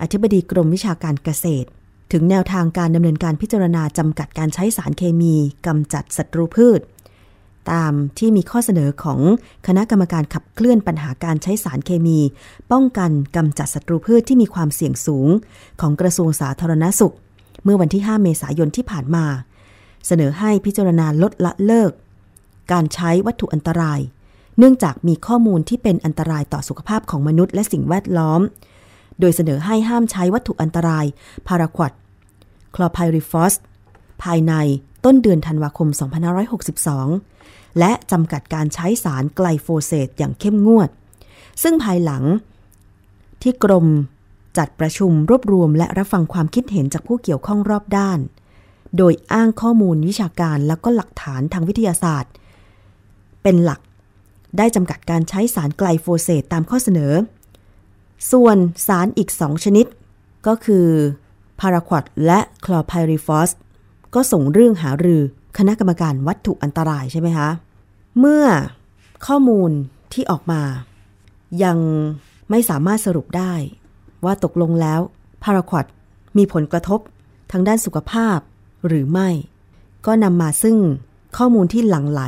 [0.01, 1.67] อธิบดีกรมวิชาการเกษตร
[2.11, 5.35] ถึงแนวทางการดำเนินการพิจารณาจำกัดการใช้สารเคมี
[5.67, 6.81] กำจัดศัตรูพืช
[7.71, 9.19] ตามที่มีข้อเสนอของ
[9.67, 12.19] คณะกรรมการขับเคลื่อนปัญหาการใช้สารเคมี
[12.71, 15.27] ป้องกันกำจัดศัตรูพืชที่มีความเสี่ยงสูง
[15.81, 17.15] ของกระทรวงสาธารณสุข
[17.63, 19.25] เมื่อวันที่ 5 เมษายนที่ผ่านมา
[20.07, 21.91] เสนอให้พิจารณาลดละเลิก
[22.71, 23.99] การใช้วัตถุอันตราย
[24.57, 28.41] เนื่องจากมีข้อมูลที่เป็นอันตรายต่อสุขภาพของมนุษย์และสิ่งแวดล้อม
[29.19, 31.05] โดยเสนอให้ห้ามใช้วัตถุอันตราย
[31.47, 31.91] พาราควด
[32.75, 33.53] คลอไพริฟอส
[34.23, 34.53] ภายใน
[35.05, 35.89] ต้นเดือนธันวาคม
[37.03, 40.89] 2562 และจำกัดการใช้สารไกลโฟเสตอย่างเข้มงวด
[41.63, 42.23] ซึ่งภายหลัง
[43.41, 43.87] ที่กรม
[44.57, 48.19] จัดประชุมรวบรวมและรับฟังความคิดเห็นจากผู้เกี่ยวข้องรอบด้าน
[48.97, 52.31] โดยอ้างข้อมูลวิชาการและก็หลักฐานทางวิทยาศาสตร์
[53.43, 53.79] เป็นหลัก
[54.57, 57.13] ได้จำกัดการใช้สารไกลโฟเสตตามข้อเสนอ
[58.31, 59.85] ส่วนสารอีกสองชนิด
[60.47, 60.87] ก็คือ
[61.59, 63.49] พาราควอดและคลอไพริฟอส
[64.15, 65.21] ก็ส่งเรื่องหารือ
[65.57, 67.49] คณะกรรมการวัตถุอันตรายใช่ไหมคะ
[68.19, 68.45] เมื่อ
[69.27, 69.71] ข้อมูล
[70.13, 70.61] ที่ออกมา
[71.63, 71.77] ยัง
[72.49, 73.53] ไม่สามารถสรุปได้
[74.25, 74.99] ว่าตกลงแล้ว
[75.43, 75.85] พาราควอด
[76.37, 76.99] มีผลกระทบ
[77.51, 78.37] ทางด้านสุขภาพ
[78.87, 79.29] หรือไม่
[80.05, 80.77] ก็นำมาซึ่ง
[81.37, 82.21] ข้อมูลที่หลั่งไหล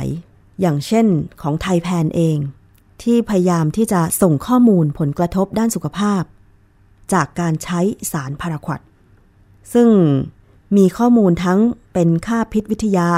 [0.60, 1.06] อย่างเช่น
[1.42, 2.36] ของไทยแพนเอง
[3.02, 6.22] ที่พยายามที่จะส่งข้อมูลผลกระทบด้านสุขภาพ
[7.12, 7.80] จากการใช้
[8.12, 8.80] สารพาราควด
[9.74, 9.88] ซึ่ง
[10.76, 11.60] มีข้อมูลทั้ง
[11.92, 13.10] เป็นค่าพิษวิทยา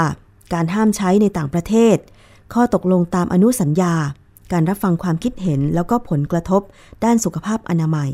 [0.53, 1.97] การห้ามใช้ในต่างประเทศ
[2.53, 3.93] ข้อตกลงตามอนุสัญญา
[4.51, 6.61] การรับฟังความคิดเห็นแล้วก็ผลกระทบ
[7.03, 8.09] ด้านสุขภาพอนามัย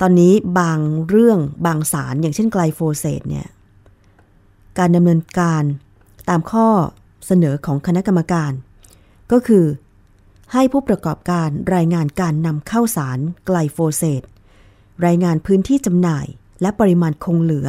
[0.00, 0.78] ตอนนี้บาง
[1.08, 3.46] เรื่องบางสารอย่างเช่นไกลโฟเสตเนี่ย
[4.78, 5.62] การดำเนินการ
[6.28, 6.68] ตามข้อ
[7.30, 8.52] เสนอของคณะกรรมการ
[9.32, 9.66] ก็คือ
[10.52, 14.22] ให้ผู้ประกอบการรายงานการนำเข้าสารไกลโฟเสต
[15.06, 16.26] รายงานพื้นที่จำหน่าย
[16.62, 17.68] และปริมาณคงเหลือ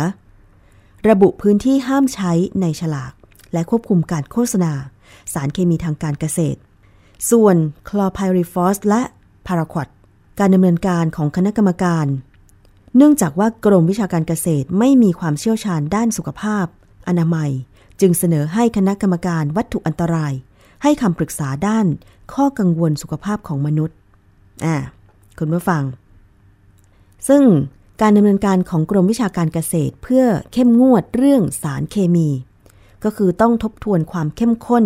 [1.10, 3.14] ระบุพื้นที่ห้ามใช้ในฉลาก
[3.54, 4.74] และควบคุมการโฆษณา
[5.34, 6.60] สารเคมีทางการเกษตร
[7.30, 7.56] ส่วน
[7.90, 9.02] คลอไพริฟอสและ
[9.48, 9.88] พาราควด
[10.40, 12.06] การดำเนินการของคณะกรรมการ
[12.96, 16.66] เนื่องจากว่ากรมวิชาการเกษตรไม่มีความเชี่ยวชาญด้านสุขภาพ
[17.08, 17.52] อนามัย
[18.02, 20.34] จึงเสนอให้คณะกรรมการวัตถุอันตราย
[20.84, 21.86] ให้คำปรึกษาด้าน
[22.34, 23.98] ข้อกังวลสุขภาพของมนุษย์
[24.66, 24.76] อ่า
[25.40, 25.84] คุณผู้ฟัง
[27.28, 27.44] ซึ่ง
[28.02, 32.30] การดำเนินการของกรมวิชาการเกษตรเพื่อเข้มงวดเรื่องสารเคมี
[33.04, 34.86] ก็คือต้องทบทวนความเข้มข้น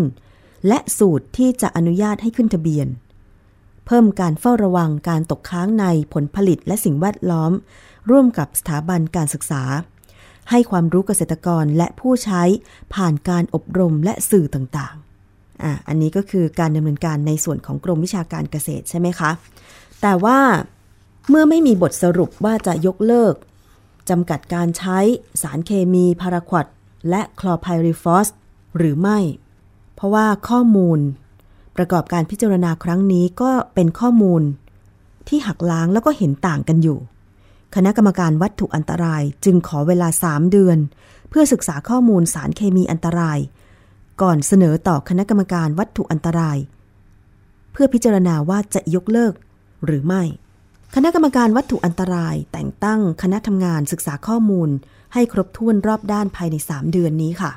[0.67, 2.87] และสูตรที่จะอนุญาตให้ขึ้นทะเบียน
[3.85, 7.51] เพิ่มการเฝ้าระวังการตกค้างในผลผลิตและสิ่งแวดล้อม
[8.09, 9.63] ร่วมกับสถาบันการศึกษา
[10.49, 12.43] ให้ความรู้เกษตรกรและผู้ใช้
[12.93, 19.31] ผ่านการอบรมและสื่อต่างๆอะอันนี้ก็คือการดำเนินการในส่วนของกรมวิชาการเกษตรใช่ไหมคะ
[20.01, 20.39] แต่ว่า
[21.29, 23.35] เมื่อไม่มีบทสรุปว่าจะยกเลิก
[24.09, 24.97] จำกัดการใช้
[25.41, 26.65] สารเคมีพาราควด
[27.09, 28.27] และคลอไพริฟอส
[28.77, 29.19] หรือไม่
[29.95, 30.99] เพราะว่าข้อมูล
[31.77, 34.41] ประกอบการพิจารณาครั้งนี้ก็เป็นข้อมูล
[35.27, 36.99] ที่หักล้างแล้วก็เห็นต่างกันอยู่
[37.75, 40.77] คณะกรรมการวัตถุอันตรายจึงขอเวลา 3 เดือน
[41.29, 43.39] เพื่อศึกษาข้อมูลสารเคมีอันตราย
[44.21, 46.57] ก่อนเสนอต่อคณะกรรมการวัตถุอันตราย
[47.71, 49.33] เพื่อพิจารณาว่าจะยกเลิก
[49.85, 50.23] หรือไม่
[50.95, 54.69] คณะกรรมการวัตถุอันตรายแต่งตั้งคณะทำงานศึกษาข้อมูล
[55.13, 57.51] ให้ครบถ้วนรอบด้านภายใน 3 เดือนนี้ค่ะ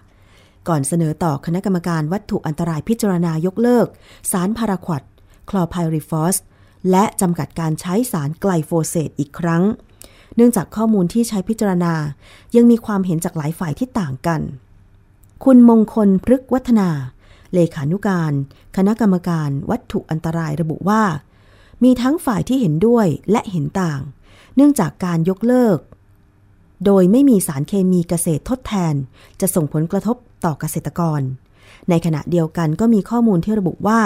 [0.68, 3.87] ก่อนเสนอต่อคณะกรรมการวัตถุอันตรายพิจารณายกเลิก
[4.33, 5.02] สารพาราควด
[5.50, 6.37] คลอไพริฟอส
[6.90, 9.64] และจำกัดการใช้สารไกลโฟเสตอีกครั้ง
[10.38, 11.94] เนื่องจากข้อมูลที่ใช้พิจารณา
[12.57, 14.40] ยังมีความเห็นจากหลายฝ่ายที่ต่างกัน
[15.44, 16.90] คุณมงคลพฤกษวัฒนา
[17.55, 18.33] เลขานุการ
[18.77, 21.03] คณะกรรมการวัตถุอันตรายระบุว่า
[21.85, 24.01] มีทั้งฝ่ายที่เห็นด้วยและเห็นต่าง
[24.57, 25.79] เนื่องจากการยกเลิก
[26.85, 28.94] โดยไม่มีสารเคมีเกษตรทดแทน
[29.40, 31.20] จะส่งผลกระทบต่อเกษตรกร
[31.90, 34.01] ในขณะเดียวกันก็มีข้อมูลที่ระบุว่า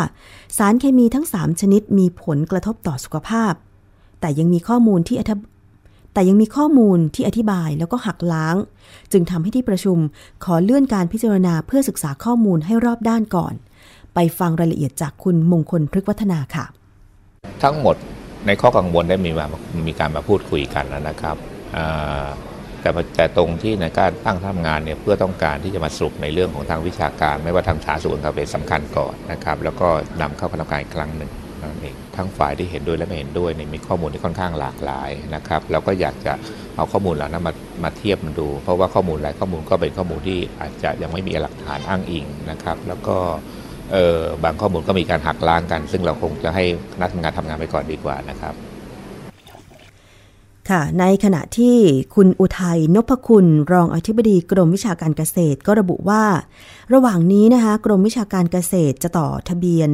[0.58, 3.52] สารเคมีทั้ง 3 ชนิดมีผลกระทบต่อสุขภาพ
[4.20, 5.34] แต่ยังมีข้อมูลที่อธิ
[6.12, 8.56] แต่ยังมีข้อมูลที่อธิบายแล้วก็หักล้าง
[9.12, 9.98] จึงทำให้ที่ประชุม
[10.44, 13.54] ขอเลื่อนการพิจารณาเพื่อศึกษาข้อมูลให้รอบด้านก่อน
[14.14, 16.64] ไปฟังรายละเอียดจากคุณมงคลพฤกษวัฒนาค่ะ
[17.62, 17.96] ทั้งหมด
[18.46, 19.46] ในข้อกังวลได้มีมา
[19.88, 21.36] มีการมาพูดคุยกันนะครับ
[22.80, 29.88] แต่แต่ตรงที่ในการตั้งทำงานเนี่ยเพื่อต้องการที่จะมาสรุปในเรื่องของทางวิชาการ ไม่ว่าทางสาธารณสุขกับเป็นสำคัญก่อนนะครับ แล้วก็
[30.20, 31.30] นำเข้าคณะกรรมการอีกครั้งหนึ่ง
[31.62, 36.32] นั่นเอง ทั้งฝ่ายที่เห็นด้วยและไม่เห็นด้วยเนี่ยมีข้อมูลที่ค่อนข้างหลากหลายนะครับเราก็อยากจะ
[36.76, 37.52] เอาข้อมูลเหล่านั้นมา
[37.84, 43.16] มาเทียบมันดู เพราะว่าข้อมูลหลายข้อมูลก็เป็นข้อมูลที่อาจจะยังไม่มีหลักฐานอ้างอิงนะครับ แล้วก็
[43.92, 48.54] เออบางข้อมูลก็มีการหักล้างกัน ซึ่งเราคงจะให้คณะทำงานทำงานไปก่อนดีกว่านะครับ
[50.70, 51.76] ค่ะ ในขณะที่
[52.14, 56.24] คุณอุทัยนพคุณรองอธิบดีกรมวิชาการเกษตรก็ระบุว่า
[56.92, 59.90] ระหว่างนี้นะคะกรมวิชาการเกษตรจะต่อทะเบียน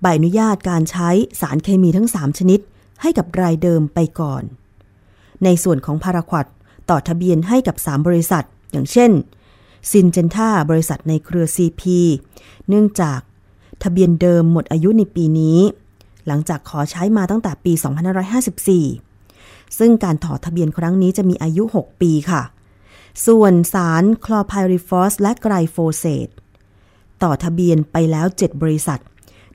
[0.00, 1.08] ใบอนุญาตการใช้
[1.40, 2.60] สารเคมีทั้ง 3 ชนิด
[3.02, 4.42] ให้กับรายเดิมไปก่อน
[5.44, 6.46] ในส่วนของพาราควด
[6.90, 9.10] ต่อทะเบียนให้กับ 3 บริษัท อย่างเช่น
[9.90, 11.82] ซินเจนท่าบริษัทในเครือ CP
[12.68, 13.20] เนื่องจาก
[13.82, 15.58] ทะเบียนเดิมหมดอายุในปีนี้
[16.26, 17.72] หลังจากขอใช้มาตั้งแต่ปี
[18.52, 19.11] 2554
[19.78, 22.42] ซึ่งการถอดทะเบียนครั้งนี้จะมีอายุ 6 ปีค่ะ
[23.26, 26.28] ส่วนสารคลอไพริฟอสและไกรโฟเซต
[27.22, 29.00] ต่อทะเบียนไปแล้ว 7 บริษัท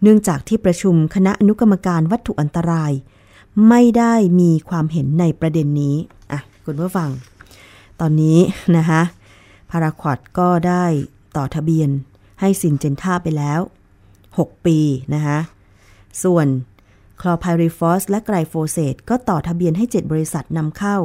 [0.01, 2.91] เนื่องจากที่ประชุมคณะอนุกรรมการวัตถุอันตราย
[3.69, 5.95] ไม่ได้มีความเห็นในประเด็นนี้
[6.32, 7.10] อะ คุณผู้ฟัง
[7.99, 8.39] ตอนนี้
[8.77, 9.01] นะคะ
[9.69, 10.86] พาราควดก็ได้
[11.38, 11.89] ต่อทะเบียน
[12.39, 13.60] ให้ซินเจนท่าไปแล้ว
[14.13, 14.80] 6 ปี
[15.13, 15.39] นะคะ
[16.23, 16.47] ส่วน
[17.21, 20.97] คลอไพริฟอสและไกรโฟเซตก็ต่อทะเบียนให้ 7 บริษัทนำเข้า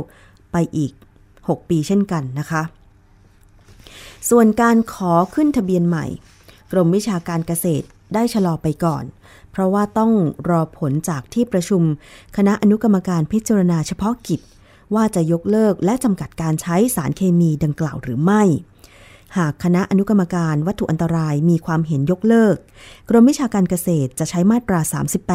[0.53, 0.93] ไปอีก
[1.31, 2.63] 6 ปีเช่นกันนะคะ
[4.31, 6.07] ส่วนการขอขึ้นทะเบียนใหม่
[6.73, 9.05] กรมวิชาการเกษตรได้ชะลอไปก่อน
[9.51, 10.13] เพราะว่าต้อง
[10.51, 11.83] รอผลจากที่ประชุม
[12.37, 14.41] คณะอนุกรรมการพิจารณาเฉพาะกิจ
[14.95, 18.43] ว่าจะยกเลิกและจำกัดการใช้สารเคมีดังกล่าวหรือไม่
[19.39, 22.57] หากคณะอนุกรรมการวัตถุอันตรายมีความเห็นยกเลิก
[23.09, 24.81] กรมวิชาการเกษตรจะใช้มาตรา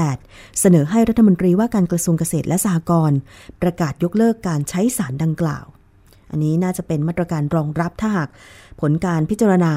[0.03, 3.17] 38 เสนอให้รัฐมนตรีว่าการกระทรวงเกษตรและสหกรณ์
[3.61, 5.65] ประกาศยกเลิกการใช้สารดังกล่าว
[6.31, 8.29] อันนี้น่าจะเป็นมาตรการรองรับถ้าหาก
[8.81, 9.73] ผลการพิจารณา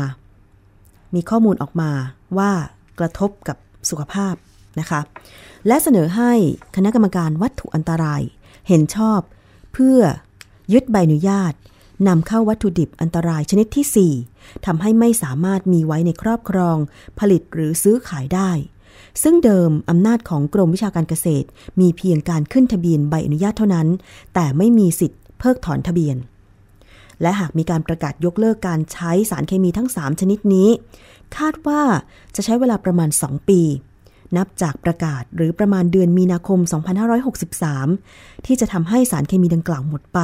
[1.14, 1.90] มีข้อมูลออกมา
[2.38, 2.52] ว่า
[2.98, 3.56] กระทบกับ
[3.90, 4.34] สุขภาพ
[4.80, 5.00] นะคะ
[5.66, 6.32] และเสนอให้
[6.76, 8.22] คณะกรรมการวัตถุอันตราย
[8.68, 9.20] เห็นชอบ
[9.72, 10.00] เพื่อ
[10.72, 11.54] ยึดใบอนุญาต
[12.08, 16.76] นำเข้าวัตถุดิบอันตรายชนิดที่ 4ทำให้ไม่สามารถมีไว้ในครอบครอง
[17.18, 18.50] ผลิตหรือซื้อขายได้
[19.22, 21.46] ซึ่งเดิมอำนาจของกรมวิชาการเกษตร
[21.80, 23.88] มีเพียงการขึ้นทะเบียนใบอนุญาตเท่านั้น
[24.34, 26.16] แต่ไม่มีสิทธิ์เพิกถอนทะเบียน
[27.22, 30.68] และหากมีการประกาศยกเลิกการใช้สารเคมีทั้ง 3 ชนิดนี้
[31.36, 31.82] คาดว่า
[32.34, 33.60] จะใช้เวลาประมาณ 2 ปี
[34.36, 36.60] นับจากประกาศหรือประมาณเดือนมีนาคม
[37.92, 40.20] 2563 ที่จะทำให้สารเคมีดังกล่าวหมดไป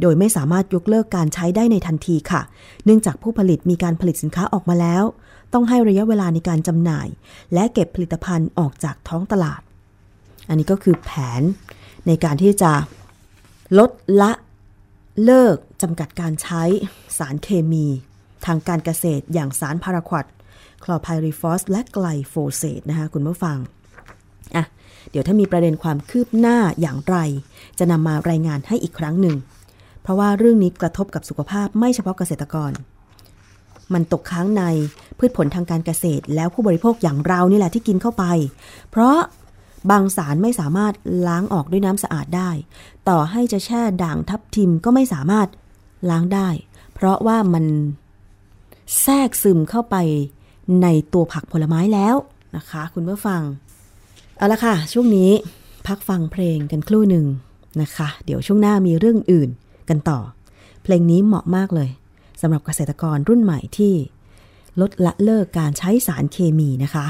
[0.00, 2.42] โดยไม่สามารถยกเลิกการใช้ได้ในทันทีค่ะ
[2.84, 5.04] เนื่องจากผู้ผลิตมีการผลิตสินค้าออกมาแล้ว
[5.52, 7.08] ต้องให้ระยะเวลาในการจำหน่าย
[7.54, 9.60] และเก็บผลิตภัณฑ์ออกจากท้องตลาด
[10.48, 11.42] อันนี้ก็คือแผน
[12.06, 12.72] ในการที่จะ
[13.78, 14.32] ลดละ
[15.24, 16.62] เลิกจำกัดการใช้
[17.18, 17.86] สารเคมี
[18.46, 20.24] ทางการเกษตรอย่างสารพาราควด
[20.84, 23.58] คลอไพริฟอส และไกลโฟเซตนะคะคุณผู้ฟัง
[24.56, 24.64] อะ
[25.10, 27.16] เดี๋ยวถ้ามีประเด็นความคืบหน้าอย่างไร
[27.78, 29.36] จะนำมารายงานให้อีกครั้งหนึ่ง
[30.06, 32.72] เพราะว่าเรื่องนี้กระทบกับสุขภาพไม่เฉพาะเกษตรกร
[33.92, 34.62] มันตกค้างใน
[35.18, 38.24] พืชผลทางการเกษตร แล้วผู้บริโภคอย่างเรานี่แหละที่กินเข้าไป
[38.90, 39.18] เพราะ
[39.90, 40.92] บางสารไม่สามารถ
[41.26, 42.50] ล้างออกด้วยน้ำสะอาดได้
[43.08, 45.48] ต่อให้จะแช่ด่างทับทิมก็ไม่สามารถ
[46.10, 46.48] ล้างได้
[46.94, 47.64] เพราะว่ามัน
[49.02, 49.96] แทรกซึมเข้าไป
[50.82, 52.16] ในตัวผักผลไม้แล้ว
[52.56, 53.42] นะคะ คุณผู้ฟัง
[54.36, 55.30] เอาละค่ะ ช่วงนี้
[55.86, 57.26] พักฟังเพลงกันครู่หนึ่ง
[57.82, 59.50] นะคะ เดี๋ยวช่วงหน้ามีเรื่องอื่น
[59.90, 60.20] กันต่อ
[60.82, 61.90] เพลงนี้เหมาะมากเลย
[62.40, 63.94] สำหรับเกษตรกรรุ่นใหม่ที่
[64.80, 67.06] ลดละเลิกการใช้สารเคมีนะคะ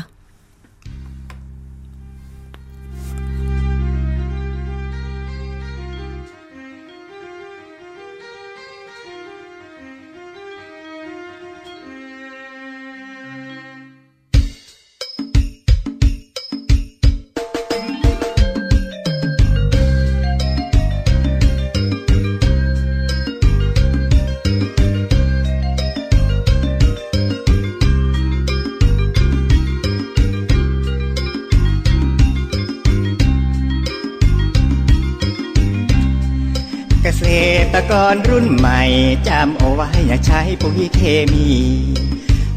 [37.91, 38.81] กรรุ่นใหม่
[39.29, 41.01] จำเอาไว้อย่าใช้ปุ๋ยเค
[41.33, 41.49] มี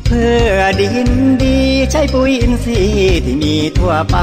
[0.05, 1.09] เพื่อดิน
[1.43, 1.59] ดี
[1.91, 4.17] ใช้ปุ๋ยอินทรีย์ที่มีทั่วไป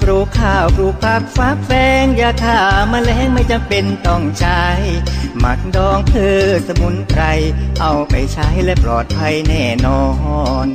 [0.00, 1.70] ปลูกข้าวปลูกผักฟักแฟ
[2.02, 2.58] งยาฆ่า
[2.90, 4.62] แมลงไม่จำเป็นต้องใช้
[5.38, 7.22] หมักดองเพื่อสมุนไพร
[7.80, 10.04] เอาไปใช้และปลอดภัยแน่นอ
[10.64, 10.66] น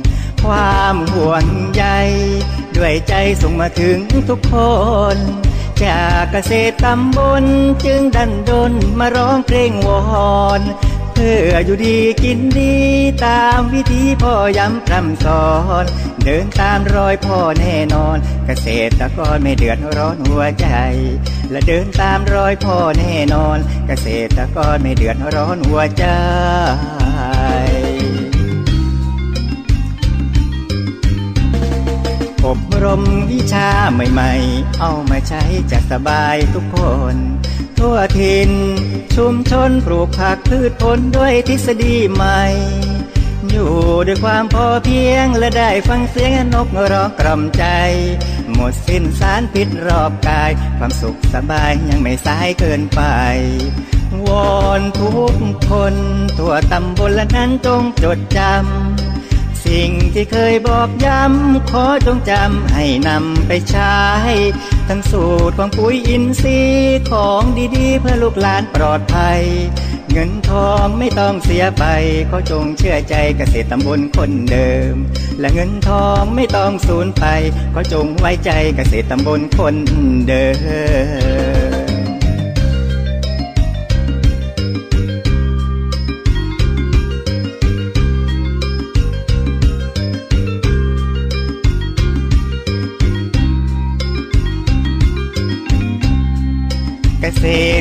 [0.44, 1.84] ความห่วงใย
[2.76, 3.96] ด้วยใจส่งมาถึง
[4.30, 4.54] ทุกค
[5.14, 5.16] น
[5.84, 7.44] จากเกษตรตำบล
[7.84, 10.00] จึงดันดนมาร้องเพลงวอ
[10.60, 10.62] น
[11.12, 12.76] เพื่ออยู่ดีกินดี
[13.26, 15.46] ตามวิธีพ่อย้ำพร่ำสอ
[15.82, 15.84] น
[16.24, 18.66] เดินตามรอยพ่อแน่นอน เกษ
[18.98, 20.68] ตรกรไม่เดือดร้อนหัวใจ
[21.50, 26.04] และเดินตามรอยพ่อแน่นอน เกษตรกรไม่เดือดร้อนหัวใจ
[32.46, 36.78] อบรมวิชาใหม่ๆ เอามาใช้จะสบายทุกค
[37.14, 37.16] น
[37.78, 38.50] ทั่วถิ่น
[39.16, 42.42] ชุมชนปลูกผักพืชผลด้วยทฤษฎีใหม่
[43.50, 43.72] อยู่
[44.06, 47.64] ด้วยความพอเพียงและได้ฟังเสียงนกร้องกล่อมใจ
[48.52, 53.02] หมดสิ้นสารพิษรอบกาย ความสุขสบายยังไม่สายเกินไป
[54.26, 55.34] วอนทุก
[55.70, 55.94] คน
[56.38, 59.15] ทั่วตำบลละนั้นจงจดจำ
[59.66, 63.96] สิ่งที่เคยบอกย้ำ ขอจงจำให้นำไปใช้
[64.88, 67.42] ทั้งสูตรของปุ๋ยอินทรีย์ของ
[67.76, 69.40] ดีๆ เพื่อลูกหลานปลอดภัย
[70.12, 71.84] เงินทองไม่ต้องเสียไป
[72.30, 74.94] ขอจงเชื่อใจเกษตรตำบลคนเดิม
[75.40, 77.24] และเงินทองไม่ต้องสูญไป
[77.74, 79.74] ขอจงไว้ใจเกษตรตำบลคน
[80.28, 80.46] เดิ
[81.65, 81.65] ม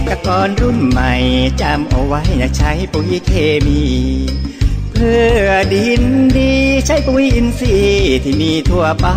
[0.08, 1.14] ตรกรรุ่นใหม่
[1.62, 3.32] จำเอาไว้อย่าใช้ปุ๋ยเค
[3.66, 3.82] มี
[4.92, 6.04] เพื่อดิน
[6.38, 6.54] ดี
[6.86, 9.08] ใช้ปุ๋ยอินทรีย์ที่มีทั่วไป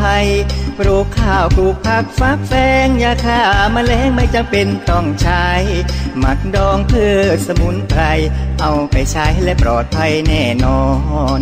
[0.78, 2.52] ปลูกข้าวปลูกผักฟักแฟ
[2.86, 3.40] งยาฆ่า
[3.72, 5.46] แมลงไม่จำเป็นต้องใช้
[6.18, 8.02] หมักดองเพืชสมุนไพร
[8.60, 10.84] เอาไปใช้และปลอดภัยแน่นอ
[11.38, 11.40] น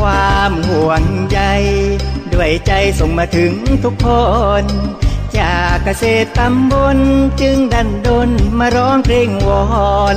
[0.00, 1.40] ความห่วงใย
[2.32, 3.52] ด้วยใจส่งมาถึง
[3.84, 4.08] ทุกค
[4.62, 4.64] น
[5.38, 6.98] จากเกษตรตำบล
[7.40, 9.64] จึงดันดนมาร้องเพลงวอ
[10.14, 10.16] น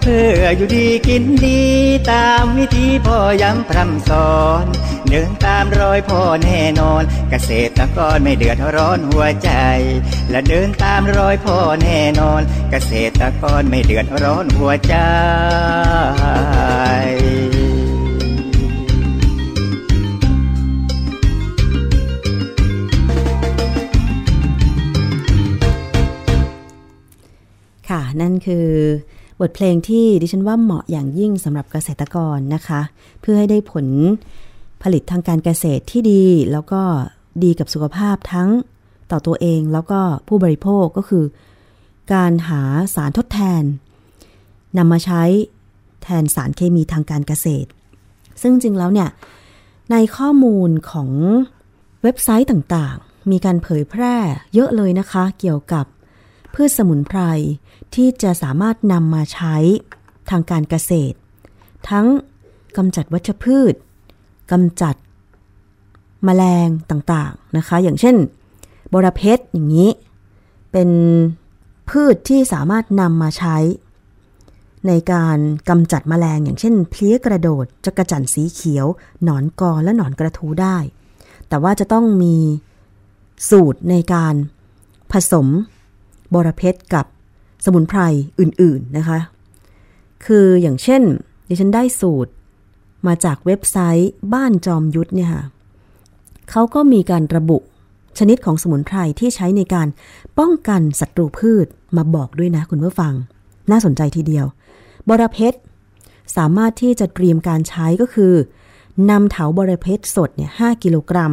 [0.00, 1.62] เพื่ออยู่ดีกินดี
[2.12, 4.64] ตามวิธีพ่อย้ำพร่ำสอน
[5.10, 9.50] เดินตามรอยพ่อแน่นอน เกษตรกรไม่เดือดร้อนหัวใจ
[10.30, 14.94] และเดินตามรอยพ่อแน่นอน เกษตรกรไม่เดือดร้อนหัวใจ
[27.90, 28.68] ค่ะ นั่นคือ
[29.40, 32.80] บทเพลงที่ดิฉันว่าเหมาะอย่างยิ่งสำหรับเกษตรกรนะคะ
[33.20, 33.86] เพื่อให้ได้ผล
[34.82, 36.82] ผลิตทางการเกษตรที่ดี แล้วก็
[37.44, 38.50] ดีกับสุขภาพทั้ง
[39.10, 41.24] ต่อตัวเองแล้วก็ผู้บริโภคก็คือ
[42.14, 42.62] การหา
[42.94, 43.62] สารทดแทน
[44.78, 45.22] นำมาใช้
[46.02, 47.68] แทนสารเคมีทางการเกษตร
[48.42, 49.08] ซึ่งจริงแล้วเนี่ย
[49.92, 51.10] ในข้อมูลของ
[52.02, 54.14] เว็บไซต์ต่างๆ มีการเผยแพร่
[54.54, 55.84] เยอะเลยนะคะ เกี่ยวกับ
[56.60, 57.20] พืชสมุนไพร
[57.94, 59.56] ที่จะสามารถนำมาใช้
[60.30, 61.16] ทางการเกษตร
[61.88, 62.06] ทั้ง
[62.76, 63.74] กำจัดวัชพืช
[64.52, 64.94] กำจัด
[66.26, 68.16] มแมลงต่างๆนะคะ อย่างเช่น
[68.92, 69.90] บรเพชรอย่างนี้
[70.72, 70.90] เป็น
[71.90, 73.56] พืชที่สามารถนำมาใช้
[74.86, 75.38] ในการ
[75.68, 78.86] กำจัดมแมลงอย่างเช่น เพลี้ยกระโดดจักระจั่นสีเขียว
[79.22, 80.76] หนอนกอและหนอนกระทูได้
[81.48, 82.36] แต่ว่าจะต้องมี
[83.50, 84.34] สูตรในการ
[85.12, 85.48] ผสม
[86.34, 87.06] บรเพชรกับ
[87.64, 88.00] สมุนไพร
[88.40, 89.18] อื่น ๆ นะคะ
[90.24, 91.02] คืออย่างเช่น
[91.48, 92.32] ดิฉันได้สูตร
[93.06, 95.42] มาจากเว็บไซต์บ้านจอมยุทธเนี่ยค่ะ
[96.50, 97.58] เขาก็มีการระบุ
[98.18, 99.88] ชนิดของสมุนไพรที่ใช้ในการ
[100.38, 101.66] ป้องกันศัตรูพืช
[101.96, 103.14] มาบอกด้วยนะคุณผู้ฟัง
[103.70, 104.46] น่าสนใจทีเดียว
[105.08, 105.58] บรเพชร
[106.36, 108.32] สามารถที่จะเตรียมการใช้ก็คือ
[109.10, 111.32] นำเถาบรเพชรสดเนี่ย5กิโลกรัม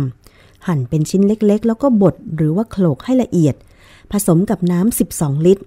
[0.67, 3.55] หั่นเป็นชิ้นเล็กๆ แล้วก็บดหรือว่าโขลกให้ละเอียด
[4.11, 5.63] ผสมกับน้ำ 12 ลิตร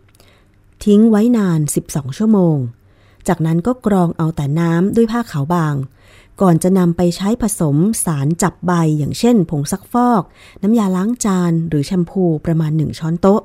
[0.84, 2.56] ทิ้งไว้นาน 12 ชั่วโมง
[3.28, 5.74] จากนั้นก็กรองเอาแต่น้ำด้วยผ้าขาวบาง
[6.40, 10.22] ก่อนจะนำไปใช้ผสมสารจับใบอย่างเช่น ผงซักฟอก
[10.62, 13.40] น้ำยาล้างจาน หรือแชมพูประมาณ 1 ช้อนโต๊ะ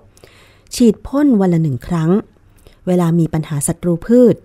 [0.76, 2.12] ฉีดพ่นวันละหนึ่งครั้ง
[2.88, 4.36] เวลามีปัญหาศัตรูพืช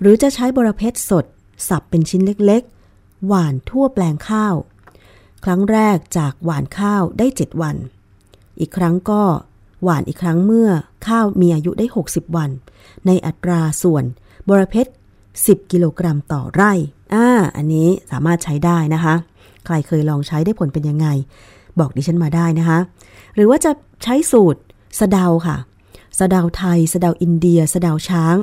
[0.00, 1.24] หรือจะใช้บรเพชรสด
[1.68, 4.54] สับเป็นชิ้นเล็กๆ หว่านทั่วแปลงข้าว
[5.44, 7.76] ครั้งแรกจากหว่านข้าวได้ 7 วัน
[8.60, 9.22] อีกครั้งก็
[9.82, 10.68] หว่านอีกครั้งเมื่อ
[11.06, 12.50] ข้าวมีอายุได้ 60 วัน
[13.06, 14.04] ในอัตราส่วน
[14.48, 14.92] บรเพชร
[15.32, 16.72] 10 กิโลกรัมต่อไร่
[17.14, 17.26] อ่า
[17.56, 19.14] อันนี้สามารถใช้ได้นะคะ
[19.66, 21.06] ใครเคยลองใช้ได้ผลเป็นยังไง
[21.78, 22.78] บอกดิฉันมาได้นะคะ
[23.34, 23.72] หรือว่าจะ
[24.02, 24.60] ใช้สูตร
[25.00, 25.56] สะเดาค่ะ
[26.18, 28.36] สะเดาไทยสะเดาอินเดียสะเดาช้าง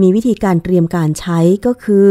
[0.00, 2.10] มีวิธีการเตรียมการใช้ก็คือ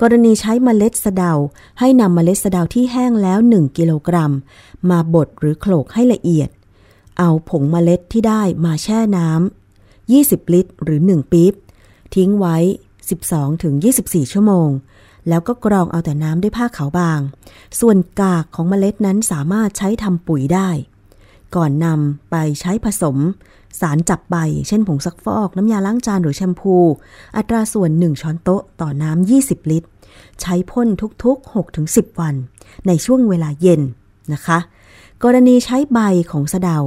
[0.00, 1.32] กรณีใช้เมล็ดสะเดา
[1.78, 4.32] ให้นำเมล็ดสะเดาที่แห้งแล้ว 1 กิโลกรัม
[4.90, 6.48] มาบดหรือโขลกให้ละเอียด
[7.18, 11.52] เอาผงเมล็ดที่ได้มาแช่น้ำ 20 ลิตร หรือ 1 ปี๊บ
[12.14, 12.56] ทิ้งไว้
[13.44, 14.68] 12-24 ชั่วโมง
[15.28, 17.20] แล้วก็กรองเอาแต่น้ำด้วยผ้าขาวบาง
[17.80, 20.68] ส่วนกากของเมล็ดนั้นสามารถใช้ทำปุ๋ยได้
[21.54, 23.16] ก่อนนำไปใช้ผสม
[23.80, 24.36] สารจับใบ
[24.68, 26.76] เช่นผงซักฟอก น้ำยาล้างจานหรือแชมพู
[27.36, 29.88] อัตราส่วน 1 ช้อนโต๊ะต่อน้ำ 20 ลิตร
[30.40, 30.88] ใช้พ่น
[31.24, 32.34] ทุกๆ 6-10 วัน
[32.86, 33.80] ในช่วงเวลาเย็น
[34.32, 34.58] นะคะ
[35.24, 36.00] กรณีใช้ใบ
[36.30, 36.78] ของสะเดา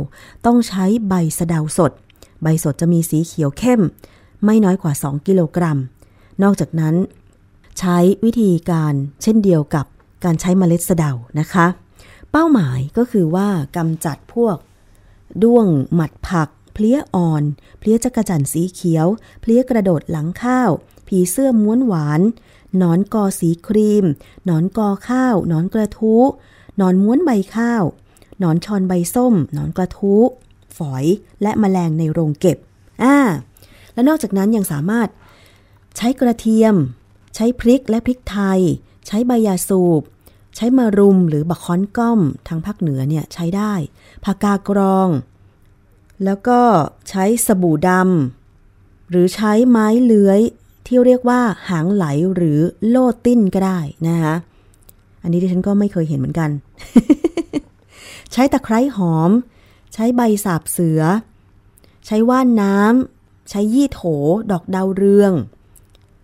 [0.45, 1.91] ต้องใช้ใบสะเดาสด
[2.43, 3.81] ใบสดจะมีสีเขียวเข้ม
[4.45, 5.77] ไม่น้อยกว่า 2 กิโลกรัม
[6.43, 6.95] นอกจากนั้น
[7.79, 9.85] ใช้วิธีการเช่นเดียวกับ
[10.23, 11.67] การใช้เมล็ดสะเดานะคะ
[12.31, 14.57] เป้าหมายก็คือว่ากำจัดพวก
[15.43, 17.43] ด้วงหมัดผัก เพลี้ยอ่อน
[17.79, 19.07] เพลี้ยจักระจั่นสีเขียว
[19.41, 20.69] เพลี้ยกระโดดหลังข้าว
[21.07, 22.21] ผีเสื้อม้วนหวาน
[22.77, 24.05] หนอนกอสีครีม
[24.45, 26.23] หนอนกอข้าวหนอนกระทู้
[26.77, 27.83] หนอนม้วนใบข้าว
[28.43, 30.21] นอนชอนใบส้ม นอนกระทู้
[30.77, 31.05] ฝอย
[31.41, 32.57] และแมลงในโรงเก็บ
[33.03, 33.15] อ่า
[33.93, 35.07] และนอกจากนั้นยังสามารถ
[35.97, 36.75] ใช้กระเทียม
[37.35, 38.59] ใช้พริกและพริกไทย
[39.07, 40.01] ใช้ใบยาสูบ
[40.55, 43.73] ใช้มารุมหรือบักค้อนก้อมทางภาคเหนือเนี่ยใช้ได้
[44.25, 45.09] ผักกากรอง
[46.25, 46.59] แล้วก็
[47.09, 50.41] ใช้สบู่ดำหรือใช้ไม้เลื้อย
[50.85, 54.35] ที่เรียกว่าหางไหลหรือโลติ้นก็ได้นะคะ
[55.23, 56.49] อันนี้ดิฉันก็ไม่เคยเห็นเหมือนกัน
[58.33, 59.31] ใช้ตะไคร้หอม
[59.93, 61.01] ใช้ใบสาบเสือ
[62.05, 64.01] ใช้ว่านน้ำ ใช้ยี่โถ
[64.51, 65.33] ดอกดาวเรือง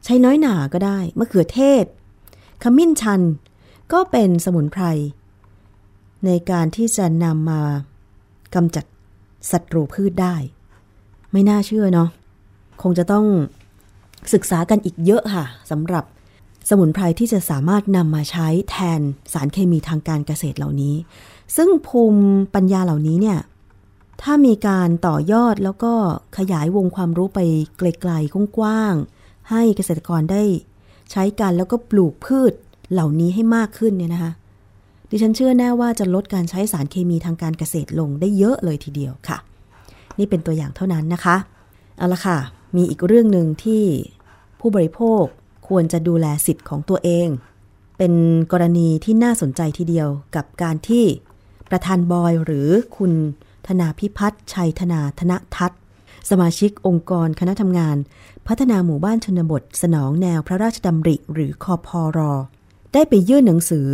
[0.03, 1.85] ใช้น้อยหนาก็ได้ มะเขือเทศ
[2.63, 3.21] ขมิ้นชัน
[3.93, 4.83] ก็เป็นสมุนไพร
[6.25, 7.61] ในการที่จะนำมา
[8.55, 8.85] กำจัด
[9.51, 10.35] ศัตรูพืชได้
[11.31, 12.09] ไม่น่าเชื่อเนาะ
[12.81, 13.25] คงจะต้อง
[14.33, 16.03] ศึกษากันอีกเยอะค่ะสำหรับ
[16.69, 19.01] สมุนไพรที่จะสามารถนำมาใช้แทน
[19.33, 20.95] สารเคมีทางการเกษตรเหล่านี้
[21.55, 22.23] ซึ่งภูมิ
[22.55, 23.39] ปัญญาเหล่านี้เนี่ย
[24.21, 25.93] ถ้ามีการต่อยอดแล้วก็
[26.37, 27.39] ขยายวงความรู้ไป
[27.77, 30.43] ไกลๆกว้างๆให้เกษตรกรได้
[31.11, 32.53] ใช้กันแล้วก็ปลูกพืช
[32.91, 34.31] เหล่านี้ให้มากขึ้นเนี่ยนะคะ
[35.09, 39.37] ดิฉันเชื่อแน่ว่าจะลดการใช้สารเคมีทางการเกษตรลงได้เยอะเลยทีเดียวค่ะ
[40.19, 41.35] นี่เป็นตัวอย่างเท่านั้นนะคะ
[41.97, 42.37] เอาละค่ะ
[42.75, 43.83] มีอีกเรื่องหนึ่งที่
[44.59, 45.23] ผู้บริโภค
[45.67, 47.27] ควรจะดูแลสิทธิ์ของตัวเอง
[47.97, 48.13] เป็น
[48.51, 51.05] กรณีที่น่าสนใจทีเดียวกับการที่
[51.69, 53.13] ประธานบอยหรือคุณ
[53.67, 55.79] ธนาพิพัฒน์ชัยธนาธนทัศน์
[56.29, 57.97] สมาชิกองค์กรคณะทำงาน
[58.47, 62.33] พัฒนาหมู่บ้านชนบท สนองแนวพระราชดำริหรือคอพอรอ
[62.93, 63.87] ได้ไปยื่นหนังสือ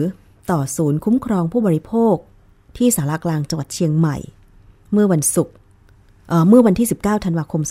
[0.51, 2.15] ต่อศูนย์คุ้มครองผู้บริโภค
[2.77, 4.17] ที่สารากลางจังหวัดเชียงใหม่
[4.91, 5.53] เมื่อวันศุกร์
[6.47, 7.61] เมื่อวันที่ 19 ธันวาคม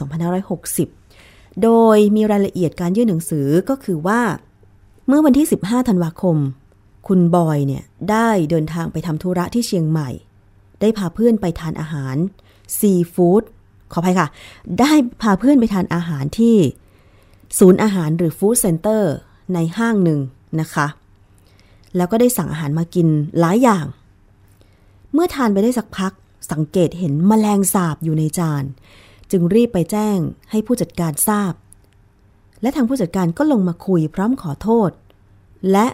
[0.76, 4.20] 2560 โดยมีรายละเอียดการยื่นหนังสือก็คือว่า
[5.07, 6.36] เมื่อวันที่ 15 ธันวาคม
[7.07, 10.11] คุณบอยเนี่ยได้เดินทางไปทำธุระที่เชียงใหม่
[10.80, 12.16] ได้พาเพื่อนไปทานอาหาร
[12.78, 13.42] ซีฟู้ด
[13.92, 14.28] ขออภัยค่ะ
[14.80, 14.92] ได้
[15.22, 16.57] พาเพื่อนไปทานอาหารที่
[17.59, 19.12] ศูนย์อาหารหรือฟู้ดเซ็นเตอร์
[19.55, 20.20] ในห้างหนึ่ง
[20.61, 20.86] นะคะ
[21.96, 23.09] แล้วก็ได้สั่งอาหารมากิน
[23.40, 23.84] หลายอย่าง
[25.12, 26.12] เมื่อทานไปได้สักพัก
[26.53, 28.64] สังเกตเห็นมแมลงสาบอยู่ในจาน
[29.30, 30.18] จึงรีบไปแจ้ง
[30.50, 31.53] ให้ผู้จัดการทราบ
[32.62, 34.90] และทางผู้จัดการก็ลงมาคุยพร้อมขอโทษ
[35.72, 35.86] และ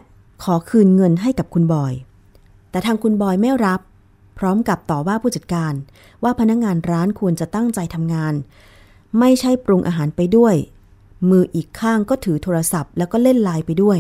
[0.43, 1.93] ขอคืนเงินให้กับคุณบอย
[2.70, 3.80] แต่ทางคุณบอยไม่รับ
[4.39, 5.72] พร้อมกับต่อว่าผู้จัดการ
[6.22, 8.34] ว่าพนักงงานร้านควรจะตั้งใจทำงาน
[9.18, 10.55] ไม่ใช่ปรุงอาหารไปด้วย
[11.30, 13.99] มืออีกข้างก็ถือโทรศัพท์แล้วก็เล่นไลน์ไปด้วย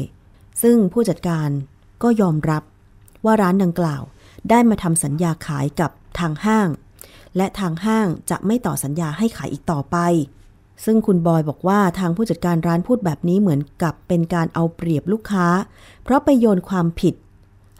[0.62, 1.48] ซึ่งผู้จัดการ
[2.02, 2.62] ก็ยอมรับ
[3.24, 4.02] ว่าร้านดังกล่าว
[4.50, 6.68] ได้มาทำสัญญาขายกับทางห้าง
[7.36, 9.96] และทางห้างจะไม่ต่อสัญญาให้ขายอีกต่อไป
[10.84, 15.46] ซึ่งคุณบอยบอกว่าทางผู้จัดการร้านพูดแบบนี้เหมือนกับเป็นการเอาเปรียบลูกค้า
[16.02, 17.14] เพราะไปโยนความผิด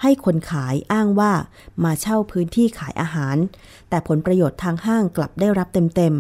[0.03, 1.33] ให้คนขายอ้างว่า
[1.85, 3.37] มาเช่าพื้นที่ขายอาหาร
[3.89, 6.15] แต่ผลประโยชน์ทางห้างกลับได้รับเต็ม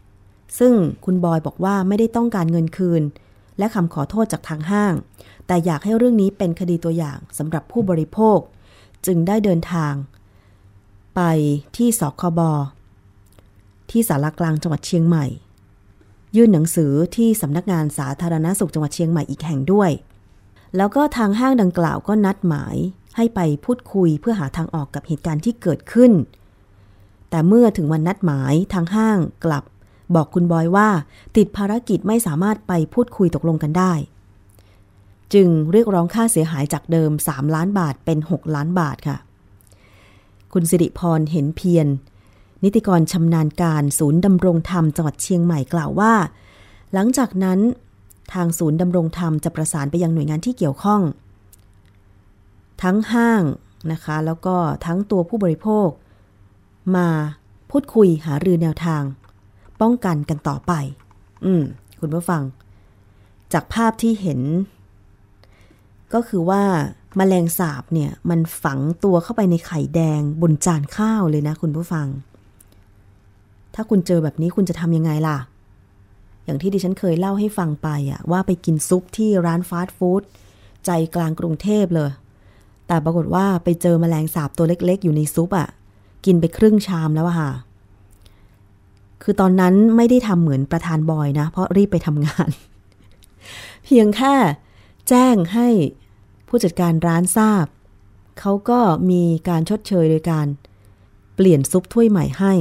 [0.00, 0.74] ๆ ซึ่ง
[1.04, 3.02] คุณบอยบอกว่าไม่ได้ต้องการเงินคืน
[3.58, 4.94] และคำขอโทษจากทางห้าง
[5.46, 8.38] แต่อยากให้เรื่องนี้เป็นคดีตัวอย่างสำหรับผู้บริโภค
[9.06, 9.94] จึงได้เดินทาง
[11.16, 11.20] ไป
[11.76, 12.40] ที่สคบ
[13.90, 15.26] ที่สารกลางจังหวัดเชียงใหม่
[16.36, 19.90] ยื่นหนังสือที่สำนักงานสาธารณาสุขจังหวัดเชียงใหม่อีกแห่งด้วย
[20.76, 22.76] แล้วก็ทางห้างดังกล่าวก็นัดหมาย
[23.16, 26.12] ให้ไปพูดคุยเพื่อหาทางออกกับเหตุการณ์ที่เกิดขึ้น
[27.30, 29.64] แต่เมื่อถึงวันนัดหมายทางห้างกลับ
[30.14, 30.88] บอกคุณบอยว่า
[31.36, 33.92] ติดภารกิจไม่สามารถไปพูดคุยตกลงกันได้
[35.34, 39.16] จึงเรียกร้องค่าเสียหายจากเดิม 3 ล้านบาทเป็น 6 ล้านบาทค่ะ
[40.52, 41.86] คุณสิริพรเห็นเพียร
[42.64, 46.14] นิติกรชำนาญการศูนย์ดำรงธรรมจังหวัดเชียงใหม่กล่าวว่า
[46.94, 47.58] หลังจากนั้น
[48.32, 51.02] ทางศูนย์ดำรงธรรมจะประสานไปยังหน่วยงานที่เกี่ยวข้อง
[52.82, 53.42] ทั้งห้าง
[53.92, 55.88] นะคะ แล้วก็ทั้งตัวผู้บริโภค
[56.96, 57.08] มา
[57.70, 59.02] พูดคุยหารือแนวทาง
[59.80, 60.72] ป้องกันกันต่อไป
[61.44, 61.62] อืม
[62.00, 62.42] คุณผู้ฟัง
[63.52, 64.40] จากภาพที่เห็น
[66.14, 66.62] ก็คือว่า
[67.18, 72.06] มาแมลงสาบเนี่ย มันฝังตัวเข้าไปในไข่แดงบนจานข้าวเลยนะคุณผู้ฟัง
[73.76, 75.38] ถ้าคุณเจอแบบนี้คุณจะทำยังไงล่ะ
[76.44, 80.22] อย่างที่ดิฉันเคยเล่าให้ฟังไปอะว่าไปกินซุปที่ร้านฟาสต์ฟู้ด
[80.86, 82.10] ใจกลางกรุงเทพเลย
[82.86, 85.68] แต่ปรากฏว่าไปเจอมแมลงสาบตัวเล็ก ๆ อยู่ในซุปอะ
[86.26, 87.50] กินไปครึ่งชามแล้วอะค่ะ
[89.22, 92.48] คือตอนนั้นไม่ได้ทำเหมือนประธานบอยนะ เพราะรีบไปทำงาน
[93.84, 94.34] เพียงแค่
[95.08, 95.68] แจ้งให้
[96.48, 97.66] ผู้จัดการร้านทราบ
[98.40, 100.46] เขาก็มีการชดเชยโดยการ
[101.34, 102.52] เปลี่ยนซุปถ้วยใหม่ให้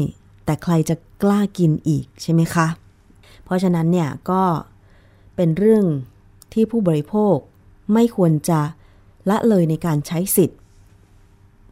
[0.45, 2.67] แต่ใครจะกล้ากินอีกใช่ไหมคะ
[3.43, 4.43] เพราะฉะนั้นเนี่ยก็
[5.35, 5.85] เป็นเรื่อง
[6.53, 7.35] ที่ผู้บริโภค
[7.93, 8.59] ไม่ควรจะ
[9.29, 10.59] ละเลยในการใช้สิทธิ์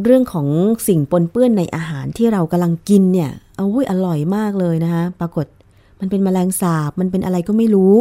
[0.04, 0.48] เรื่องของ
[0.88, 5.46] สิ่งปนเปื้อนในอาหารที่เรากำลังกินเนี่ยเอาวุ้ยอร่อยมากเลยนะคะปรากฏ
[6.00, 7.96] มันเป็นมแมลงสาบมันเป็นอะไรก็ไม่รู้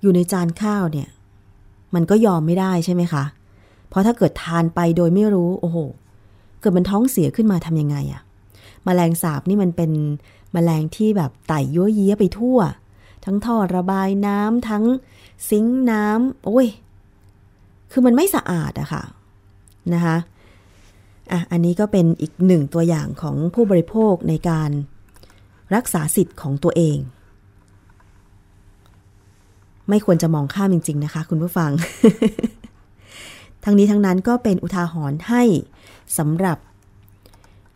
[0.00, 1.08] อยู่ในจานข้าวเนี่ย
[1.94, 3.24] มันก็ยอมไม่ได้ใช่ไหมคะ
[3.88, 5.78] เพราะถ้าเกิดทานไปโดยไม่รู้ โอ้โห
[6.60, 8.22] เกิดมันท้องเสียขึ้นมาทำยังไงอะ
[8.86, 9.92] มแมลงสาบนี่มันเป็น
[10.54, 12.58] มแมลงที่แบบไต่ยั่วเยี้ยไปทั่ว
[13.24, 14.84] ทั้งท่อระบายน้ำทั้ง
[15.48, 16.66] ซิงน้ำโอ้ย
[17.90, 19.02] คือมันไม่สะอาดอะค่ะ
[19.94, 20.16] นะคะ
[21.32, 24.70] อะอันนี้ก็เป็นอีกหนึ่งตัวอย่างของผู้บริโภคในการ
[25.74, 26.98] รักษาสิทธิ์ของตัวเอง
[29.88, 31.70] ไม่ควรจะมองข้ามจริง ๆ นะคะ คุณผู้ฟัง
[33.64, 35.42] ทั้งนี้ทั้งนั้นก็เป็นอุทาหรณ์ให้
[36.18, 36.58] สำหรับ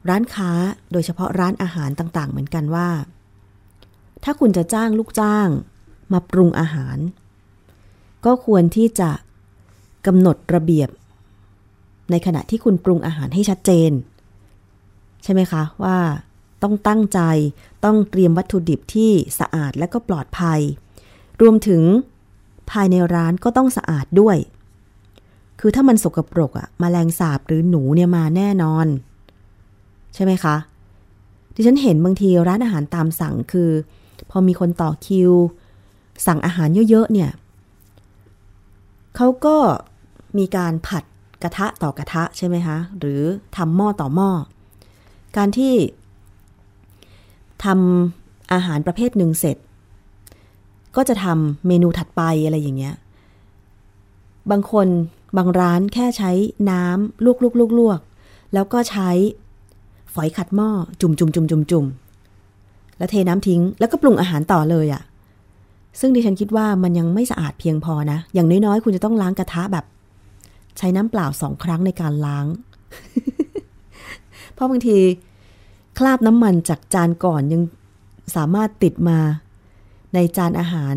[0.09, 0.51] ร้านค้า
[0.93, 2.89] โดยเฉพาะร้านอาหารต่างๆ เหมือนกันว่า
[4.25, 5.49] ถ้าคุณจะจ้างลูกจ้าง
[6.13, 6.99] มาปรุงอาหาร
[8.25, 9.11] ก็ควรที่จะ
[10.07, 10.89] กำหนดระเบียบ
[12.11, 13.91] ในขณะที่คุณปรุงอาหารให้ชัดเจน
[15.23, 15.99] ใช่ไหมคะว่า
[16.63, 17.21] ต้องตั้งใจ
[17.85, 20.61] ต้องเตรียมวัตถุดิบที่สะอาดและก็ปลอดภัย
[21.41, 21.83] รวมถึง
[22.71, 24.37] ภายในร้านก็ต้องสะอาดด้วย
[25.61, 28.87] คือถ้ามันสกปรกอะมแมลงสาบหรือหนูเนี่ยมาแน่นอน
[30.15, 30.57] ใช่ไหมคะ
[31.55, 33.71] ดิฉันเห็นบางทีร้านอาหารตามสั่งคือ
[34.31, 35.33] พอมีคนต่อคิว
[36.27, 37.31] สั่งอาหารเยอะๆเนี่ย
[39.17, 39.57] เขาก็
[40.39, 41.05] มีการผัด
[41.43, 43.23] กระทะต่อกระทะใช่ไหมคะหรือ
[43.57, 44.31] ทำหม้อต่อหม้อ
[45.37, 45.75] การที่
[47.65, 49.57] ทำอาหารประเภทหนึ่งเสร็จ
[50.97, 52.95] ก็จะทำเมนูถัดไปอะไรอย่างเงี้ย
[54.51, 54.87] บางคน
[55.37, 56.31] บางร้านแค่ใช้
[56.71, 58.01] น้ำลวกลวกลวกลวก
[58.55, 59.11] แล้วก็ใช้
[60.15, 60.69] ฝอยขัดหม้อ
[61.01, 61.85] จุ่มจุ่มจุ่มจุ่มจุ่ม
[62.99, 65.03] แล้วเทน้ำทิ้งแล้วก็ปรุงอาหารต่อเลยอะ่ะ
[66.01, 69.85] ซึ่งดิฉันคิดว่ามันยังไม่สะอาดเพียงพอนะ อย่างน้อยๆ คุณจะต้องล้างกระทะแบบ
[70.79, 72.47] ใช้น้ำเปล่าสองครั้งในการล้าง
[74.55, 74.99] เพราะบางที
[75.99, 77.63] คราบน้ำมันจากจานก่อนยัง
[78.37, 79.19] สามารถติดมา
[80.15, 80.97] ในจานอาหาร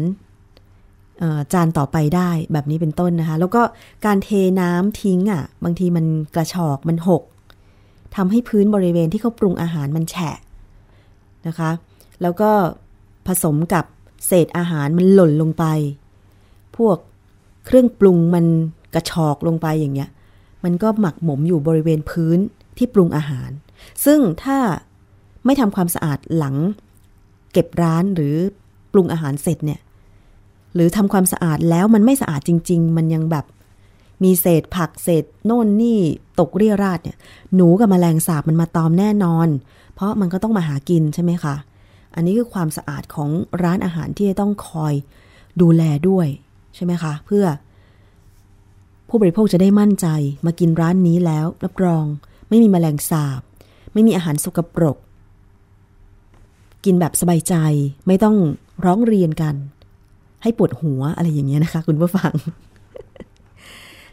[1.53, 3.61] จานต่อไปได้แบบนี้เป็นต้นนะคะ แล้วก็
[4.05, 4.29] การเท
[4.61, 6.05] น้ำทิ้งอะ่ะ บางทีมัน
[6.35, 7.23] กระชอกมันหก
[8.15, 10.37] ทำให้พื้นบริเวณที่เขาปรุงอาหารมันแฉะ
[11.47, 11.71] นะคะ
[12.21, 12.51] แล้วก็
[13.27, 13.85] ผสมกับ
[14.27, 15.65] เศษอาหารมันหล่นลงไป
[16.77, 16.97] พวก
[17.65, 18.45] เครื่องปรุงมัน
[18.93, 20.09] กระชอกลงไปอย่างเงี้ย
[20.63, 22.37] มันก็หมักหมมอยู่บริเวณพื้น
[22.77, 23.49] ที่ปรุงอาหาร
[24.05, 24.57] ซึ่งถ้า
[25.45, 26.55] ไม่ทำความสะอาดหลัง
[27.53, 28.35] เก็บร้านหรือ
[28.93, 29.79] ปรุงอาหารเสร็จเนี่ย
[30.75, 33.45] หรือทำความสะอาดแล้วมันไม่สะอาดจริง ๆ มันยังแบบ
[34.23, 35.99] มีเศษผักเศษโน่นนี่
[36.39, 37.17] ตกเรี่ยราดเนี่ย
[37.55, 39.47] หนูกับมแมลงสาบมันมาตอมแน่นอน
[39.93, 41.55] เพราะมันก็ต้องมาหากินใช่ไหมคะ
[42.15, 43.29] อันนี้คือความสะอาดของ
[43.63, 44.93] ร้านอาหารที่ต้องคอย
[45.61, 46.27] ดูแลด้วย
[46.75, 47.45] ใช่ไหมคะ เพื่อ
[49.09, 50.07] ผู้บริโภคจะได้มั่นใจ
[50.45, 52.05] มากินร้านนี้แล้วรับรอง
[52.49, 53.41] ไม่มีมแมลงสาบ
[53.93, 54.97] ไม่มีอาหารสกปรก
[56.85, 57.55] กินแบบสบายใจ
[58.07, 58.35] ไม่ต้อง
[58.85, 59.55] ร้องเรียนกัน
[60.43, 62.33] ให้ปวดหัวอะไรอย่างเงี้ยนะคะ คุณผู้ฟัง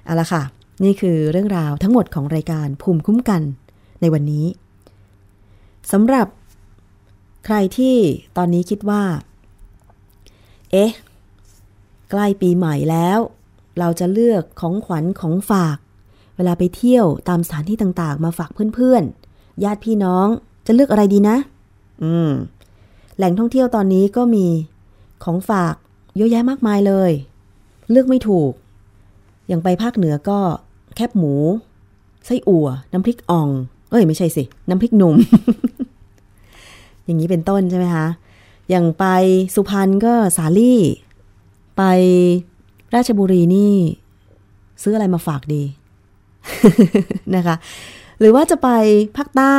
[0.04, 0.42] เอาละค่ะ
[0.84, 3.42] นี่คือเรื่องราวทั้งหมดของรายการภูมิคุ้มกัน
[4.00, 4.46] ในวันนี้
[5.92, 6.26] สำหรับ
[7.44, 7.96] ใครที่
[8.36, 9.02] ตอนนี้คิดว่า
[10.72, 10.92] เอ๊ะ
[12.10, 13.18] ใกล้ปีใหม่แล้ว
[13.78, 15.76] เราจะเลือกของขวัญของฝาก
[16.36, 20.26] เวลาไปเที่ยวตามสถานที่ต่างๆ มาฝากเพื่อนๆ ญาติพี่น้อง
[20.66, 21.36] จะเลือกอะไรดีนะ
[22.02, 22.30] อืม
[23.16, 24.46] แหล่งท่องเที่ยวตอนนี้ก็มี
[25.24, 25.74] ของฝาก
[26.16, 27.10] เยอะแยะมากมายเลย
[27.90, 28.52] เลือกไม่ถูก
[29.48, 30.38] อย่างไปภาคเหนือก็
[30.96, 31.34] แคบหมู
[32.26, 33.48] ไส้อั่ว น้ำพริกอ่อง
[33.90, 35.16] เอ้ยไม่ใช่สิ น้ำพริกหนุ่ม
[37.04, 38.08] อย่างนี้เป็นต้นใช่ไหมคะ
[38.70, 39.04] อย่างไป
[39.54, 40.80] สุพรรณก็สาลี่
[41.76, 41.82] ไป
[42.94, 43.74] ราชบุรีนี่
[44.82, 45.62] ซื้ออะไรมาฝากดี
[47.36, 47.56] นะคะ
[48.20, 48.68] หรือว่าจะไป
[49.16, 49.58] ภาคใต้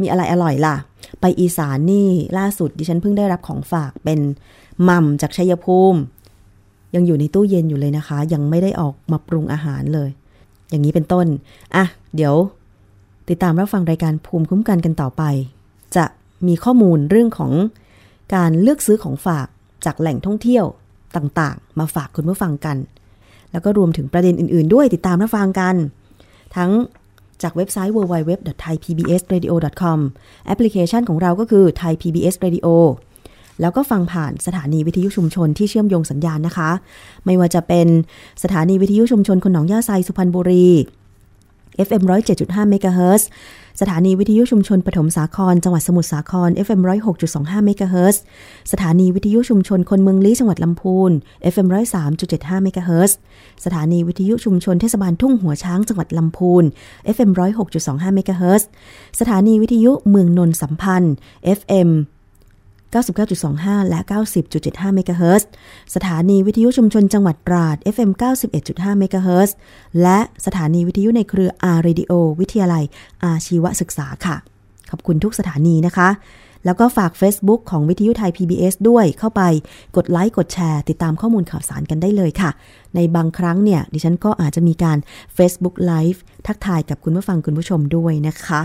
[0.00, 0.76] มีอะไรอร่อยล่ะ
[1.20, 2.08] ไปอีสานนี่
[2.38, 4.20] ล่าสุดดิฉันเพิ่งได้รับของฝากเป็น
[4.88, 6.00] มัมจากชัยภูมิ
[6.94, 10.10] ยังอยู่ในตู้เย็นอยู่เลยนะคะ ยังไม่ได้ออกมาปรุงอาหารเลย
[10.70, 11.26] อย่างนี้เป็นต้น
[11.76, 11.84] อะ
[12.16, 12.34] เดี๋ยว
[13.28, 15.22] ติดตามรับฟังรายการภูมิคุ้มกันกันต่อไป
[15.96, 16.04] จะ
[16.46, 17.52] มีข้อมูลเรื่องของ
[18.34, 19.46] การเลือกซื้อของฝาก
[19.84, 20.64] จากแหล่งท่องเที่ยว
[21.16, 22.76] ต่างๆ มาฝากคุณผู้ฟังกัน
[23.52, 25.74] แล้วก็รวมถึงประเด็นอื่น ๆ ด้วยติดตามรับฟังกัน
[26.56, 26.70] ทั้ง
[27.42, 29.98] จากเว็บไซต์ www.thaipbsradio.com
[30.46, 32.66] แอปพลิเคชันของเราก็คือ Thai PBS Radio
[33.60, 36.70] แล้วก็ฟังผ่านสถานีวิทยุชุมชนที่เชื่อมโยงสัญญาณนะคะ
[37.24, 37.86] ไม่ว่าจะเป็น
[38.42, 40.68] สถานีวิทยุชุมชนคนหนองย่าไซสุพรรณบุรี
[41.86, 42.02] FM
[42.36, 43.28] 107.5เมกะเฮิรตซ์
[43.80, 46.80] สถานีวิทยุชุมชนปฐมสาคร จังหวัดสมุทรสาคร FM
[47.22, 48.22] 106.25เมกะเฮิรตซ์
[48.72, 51.10] สถานีวิทยุชุมชนคนเมืองลี้จังหวัดลำพูน
[51.52, 51.66] FM
[52.14, 53.16] 103.75เมกะเฮิรตซ์
[53.64, 56.64] สถานีวิทยุชุมชนเทศบาลทุ่งหัวช้างจังหวัดลำพูน
[57.14, 57.30] FM
[57.74, 58.68] 106.25เมกะเฮิรตซ์
[59.20, 61.14] สถานีวิทยุเมืองนนสัมพันธ์
[61.58, 61.90] FM
[63.36, 64.00] 99.25 และ
[64.52, 65.48] 90.75 เมกะเฮิรตซ์
[65.94, 68.10] สถานีวิทยุชุมชนจังหวัดตราด FM
[68.54, 69.56] 91.5 เมกะเฮิรตซ์
[70.02, 72.84] และสถานีวิทยุในเครืออาร์เรดิโอวิทยาลัย
[73.24, 74.36] อาชีวศึกษาค่ะ
[74.90, 76.08] ขอบคุณทุกสถานีนะคะ
[76.64, 79.42] แล้วก็ฝาก Facebook ของวิทยุไทย PBS ด้วยเข้าไป
[79.96, 82.50] กดไลค์กดแชร์ ติดตามข้อมูลข่าวสารกันได้เลยค่ะ
[82.94, 84.98] ในบางครั้งเนี่ย ดิฉันก็อาจจะมีการ
[85.36, 88.62] Facebook Live ทักทายกับคุณผู้ฟังคุณผู้ชมด้วยนะคะ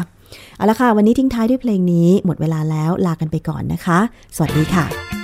[0.57, 3.99] เอาละค่ะ วันนี้ทิ้งท้ายด้วยเพลงนี้หมดเวลาแล้วลากันไปก่อนนะคะ
[4.35, 5.18] สวัสดีค่ะ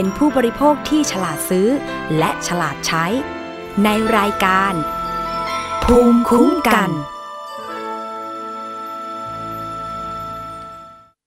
[0.00, 1.68] เป็นผู้บริโภคที่ฉลาดซื้อ
[2.18, 3.04] และฉลาดใช้
[3.84, 4.72] ในรายการ
[5.84, 6.90] ภูมิคุ้มกัน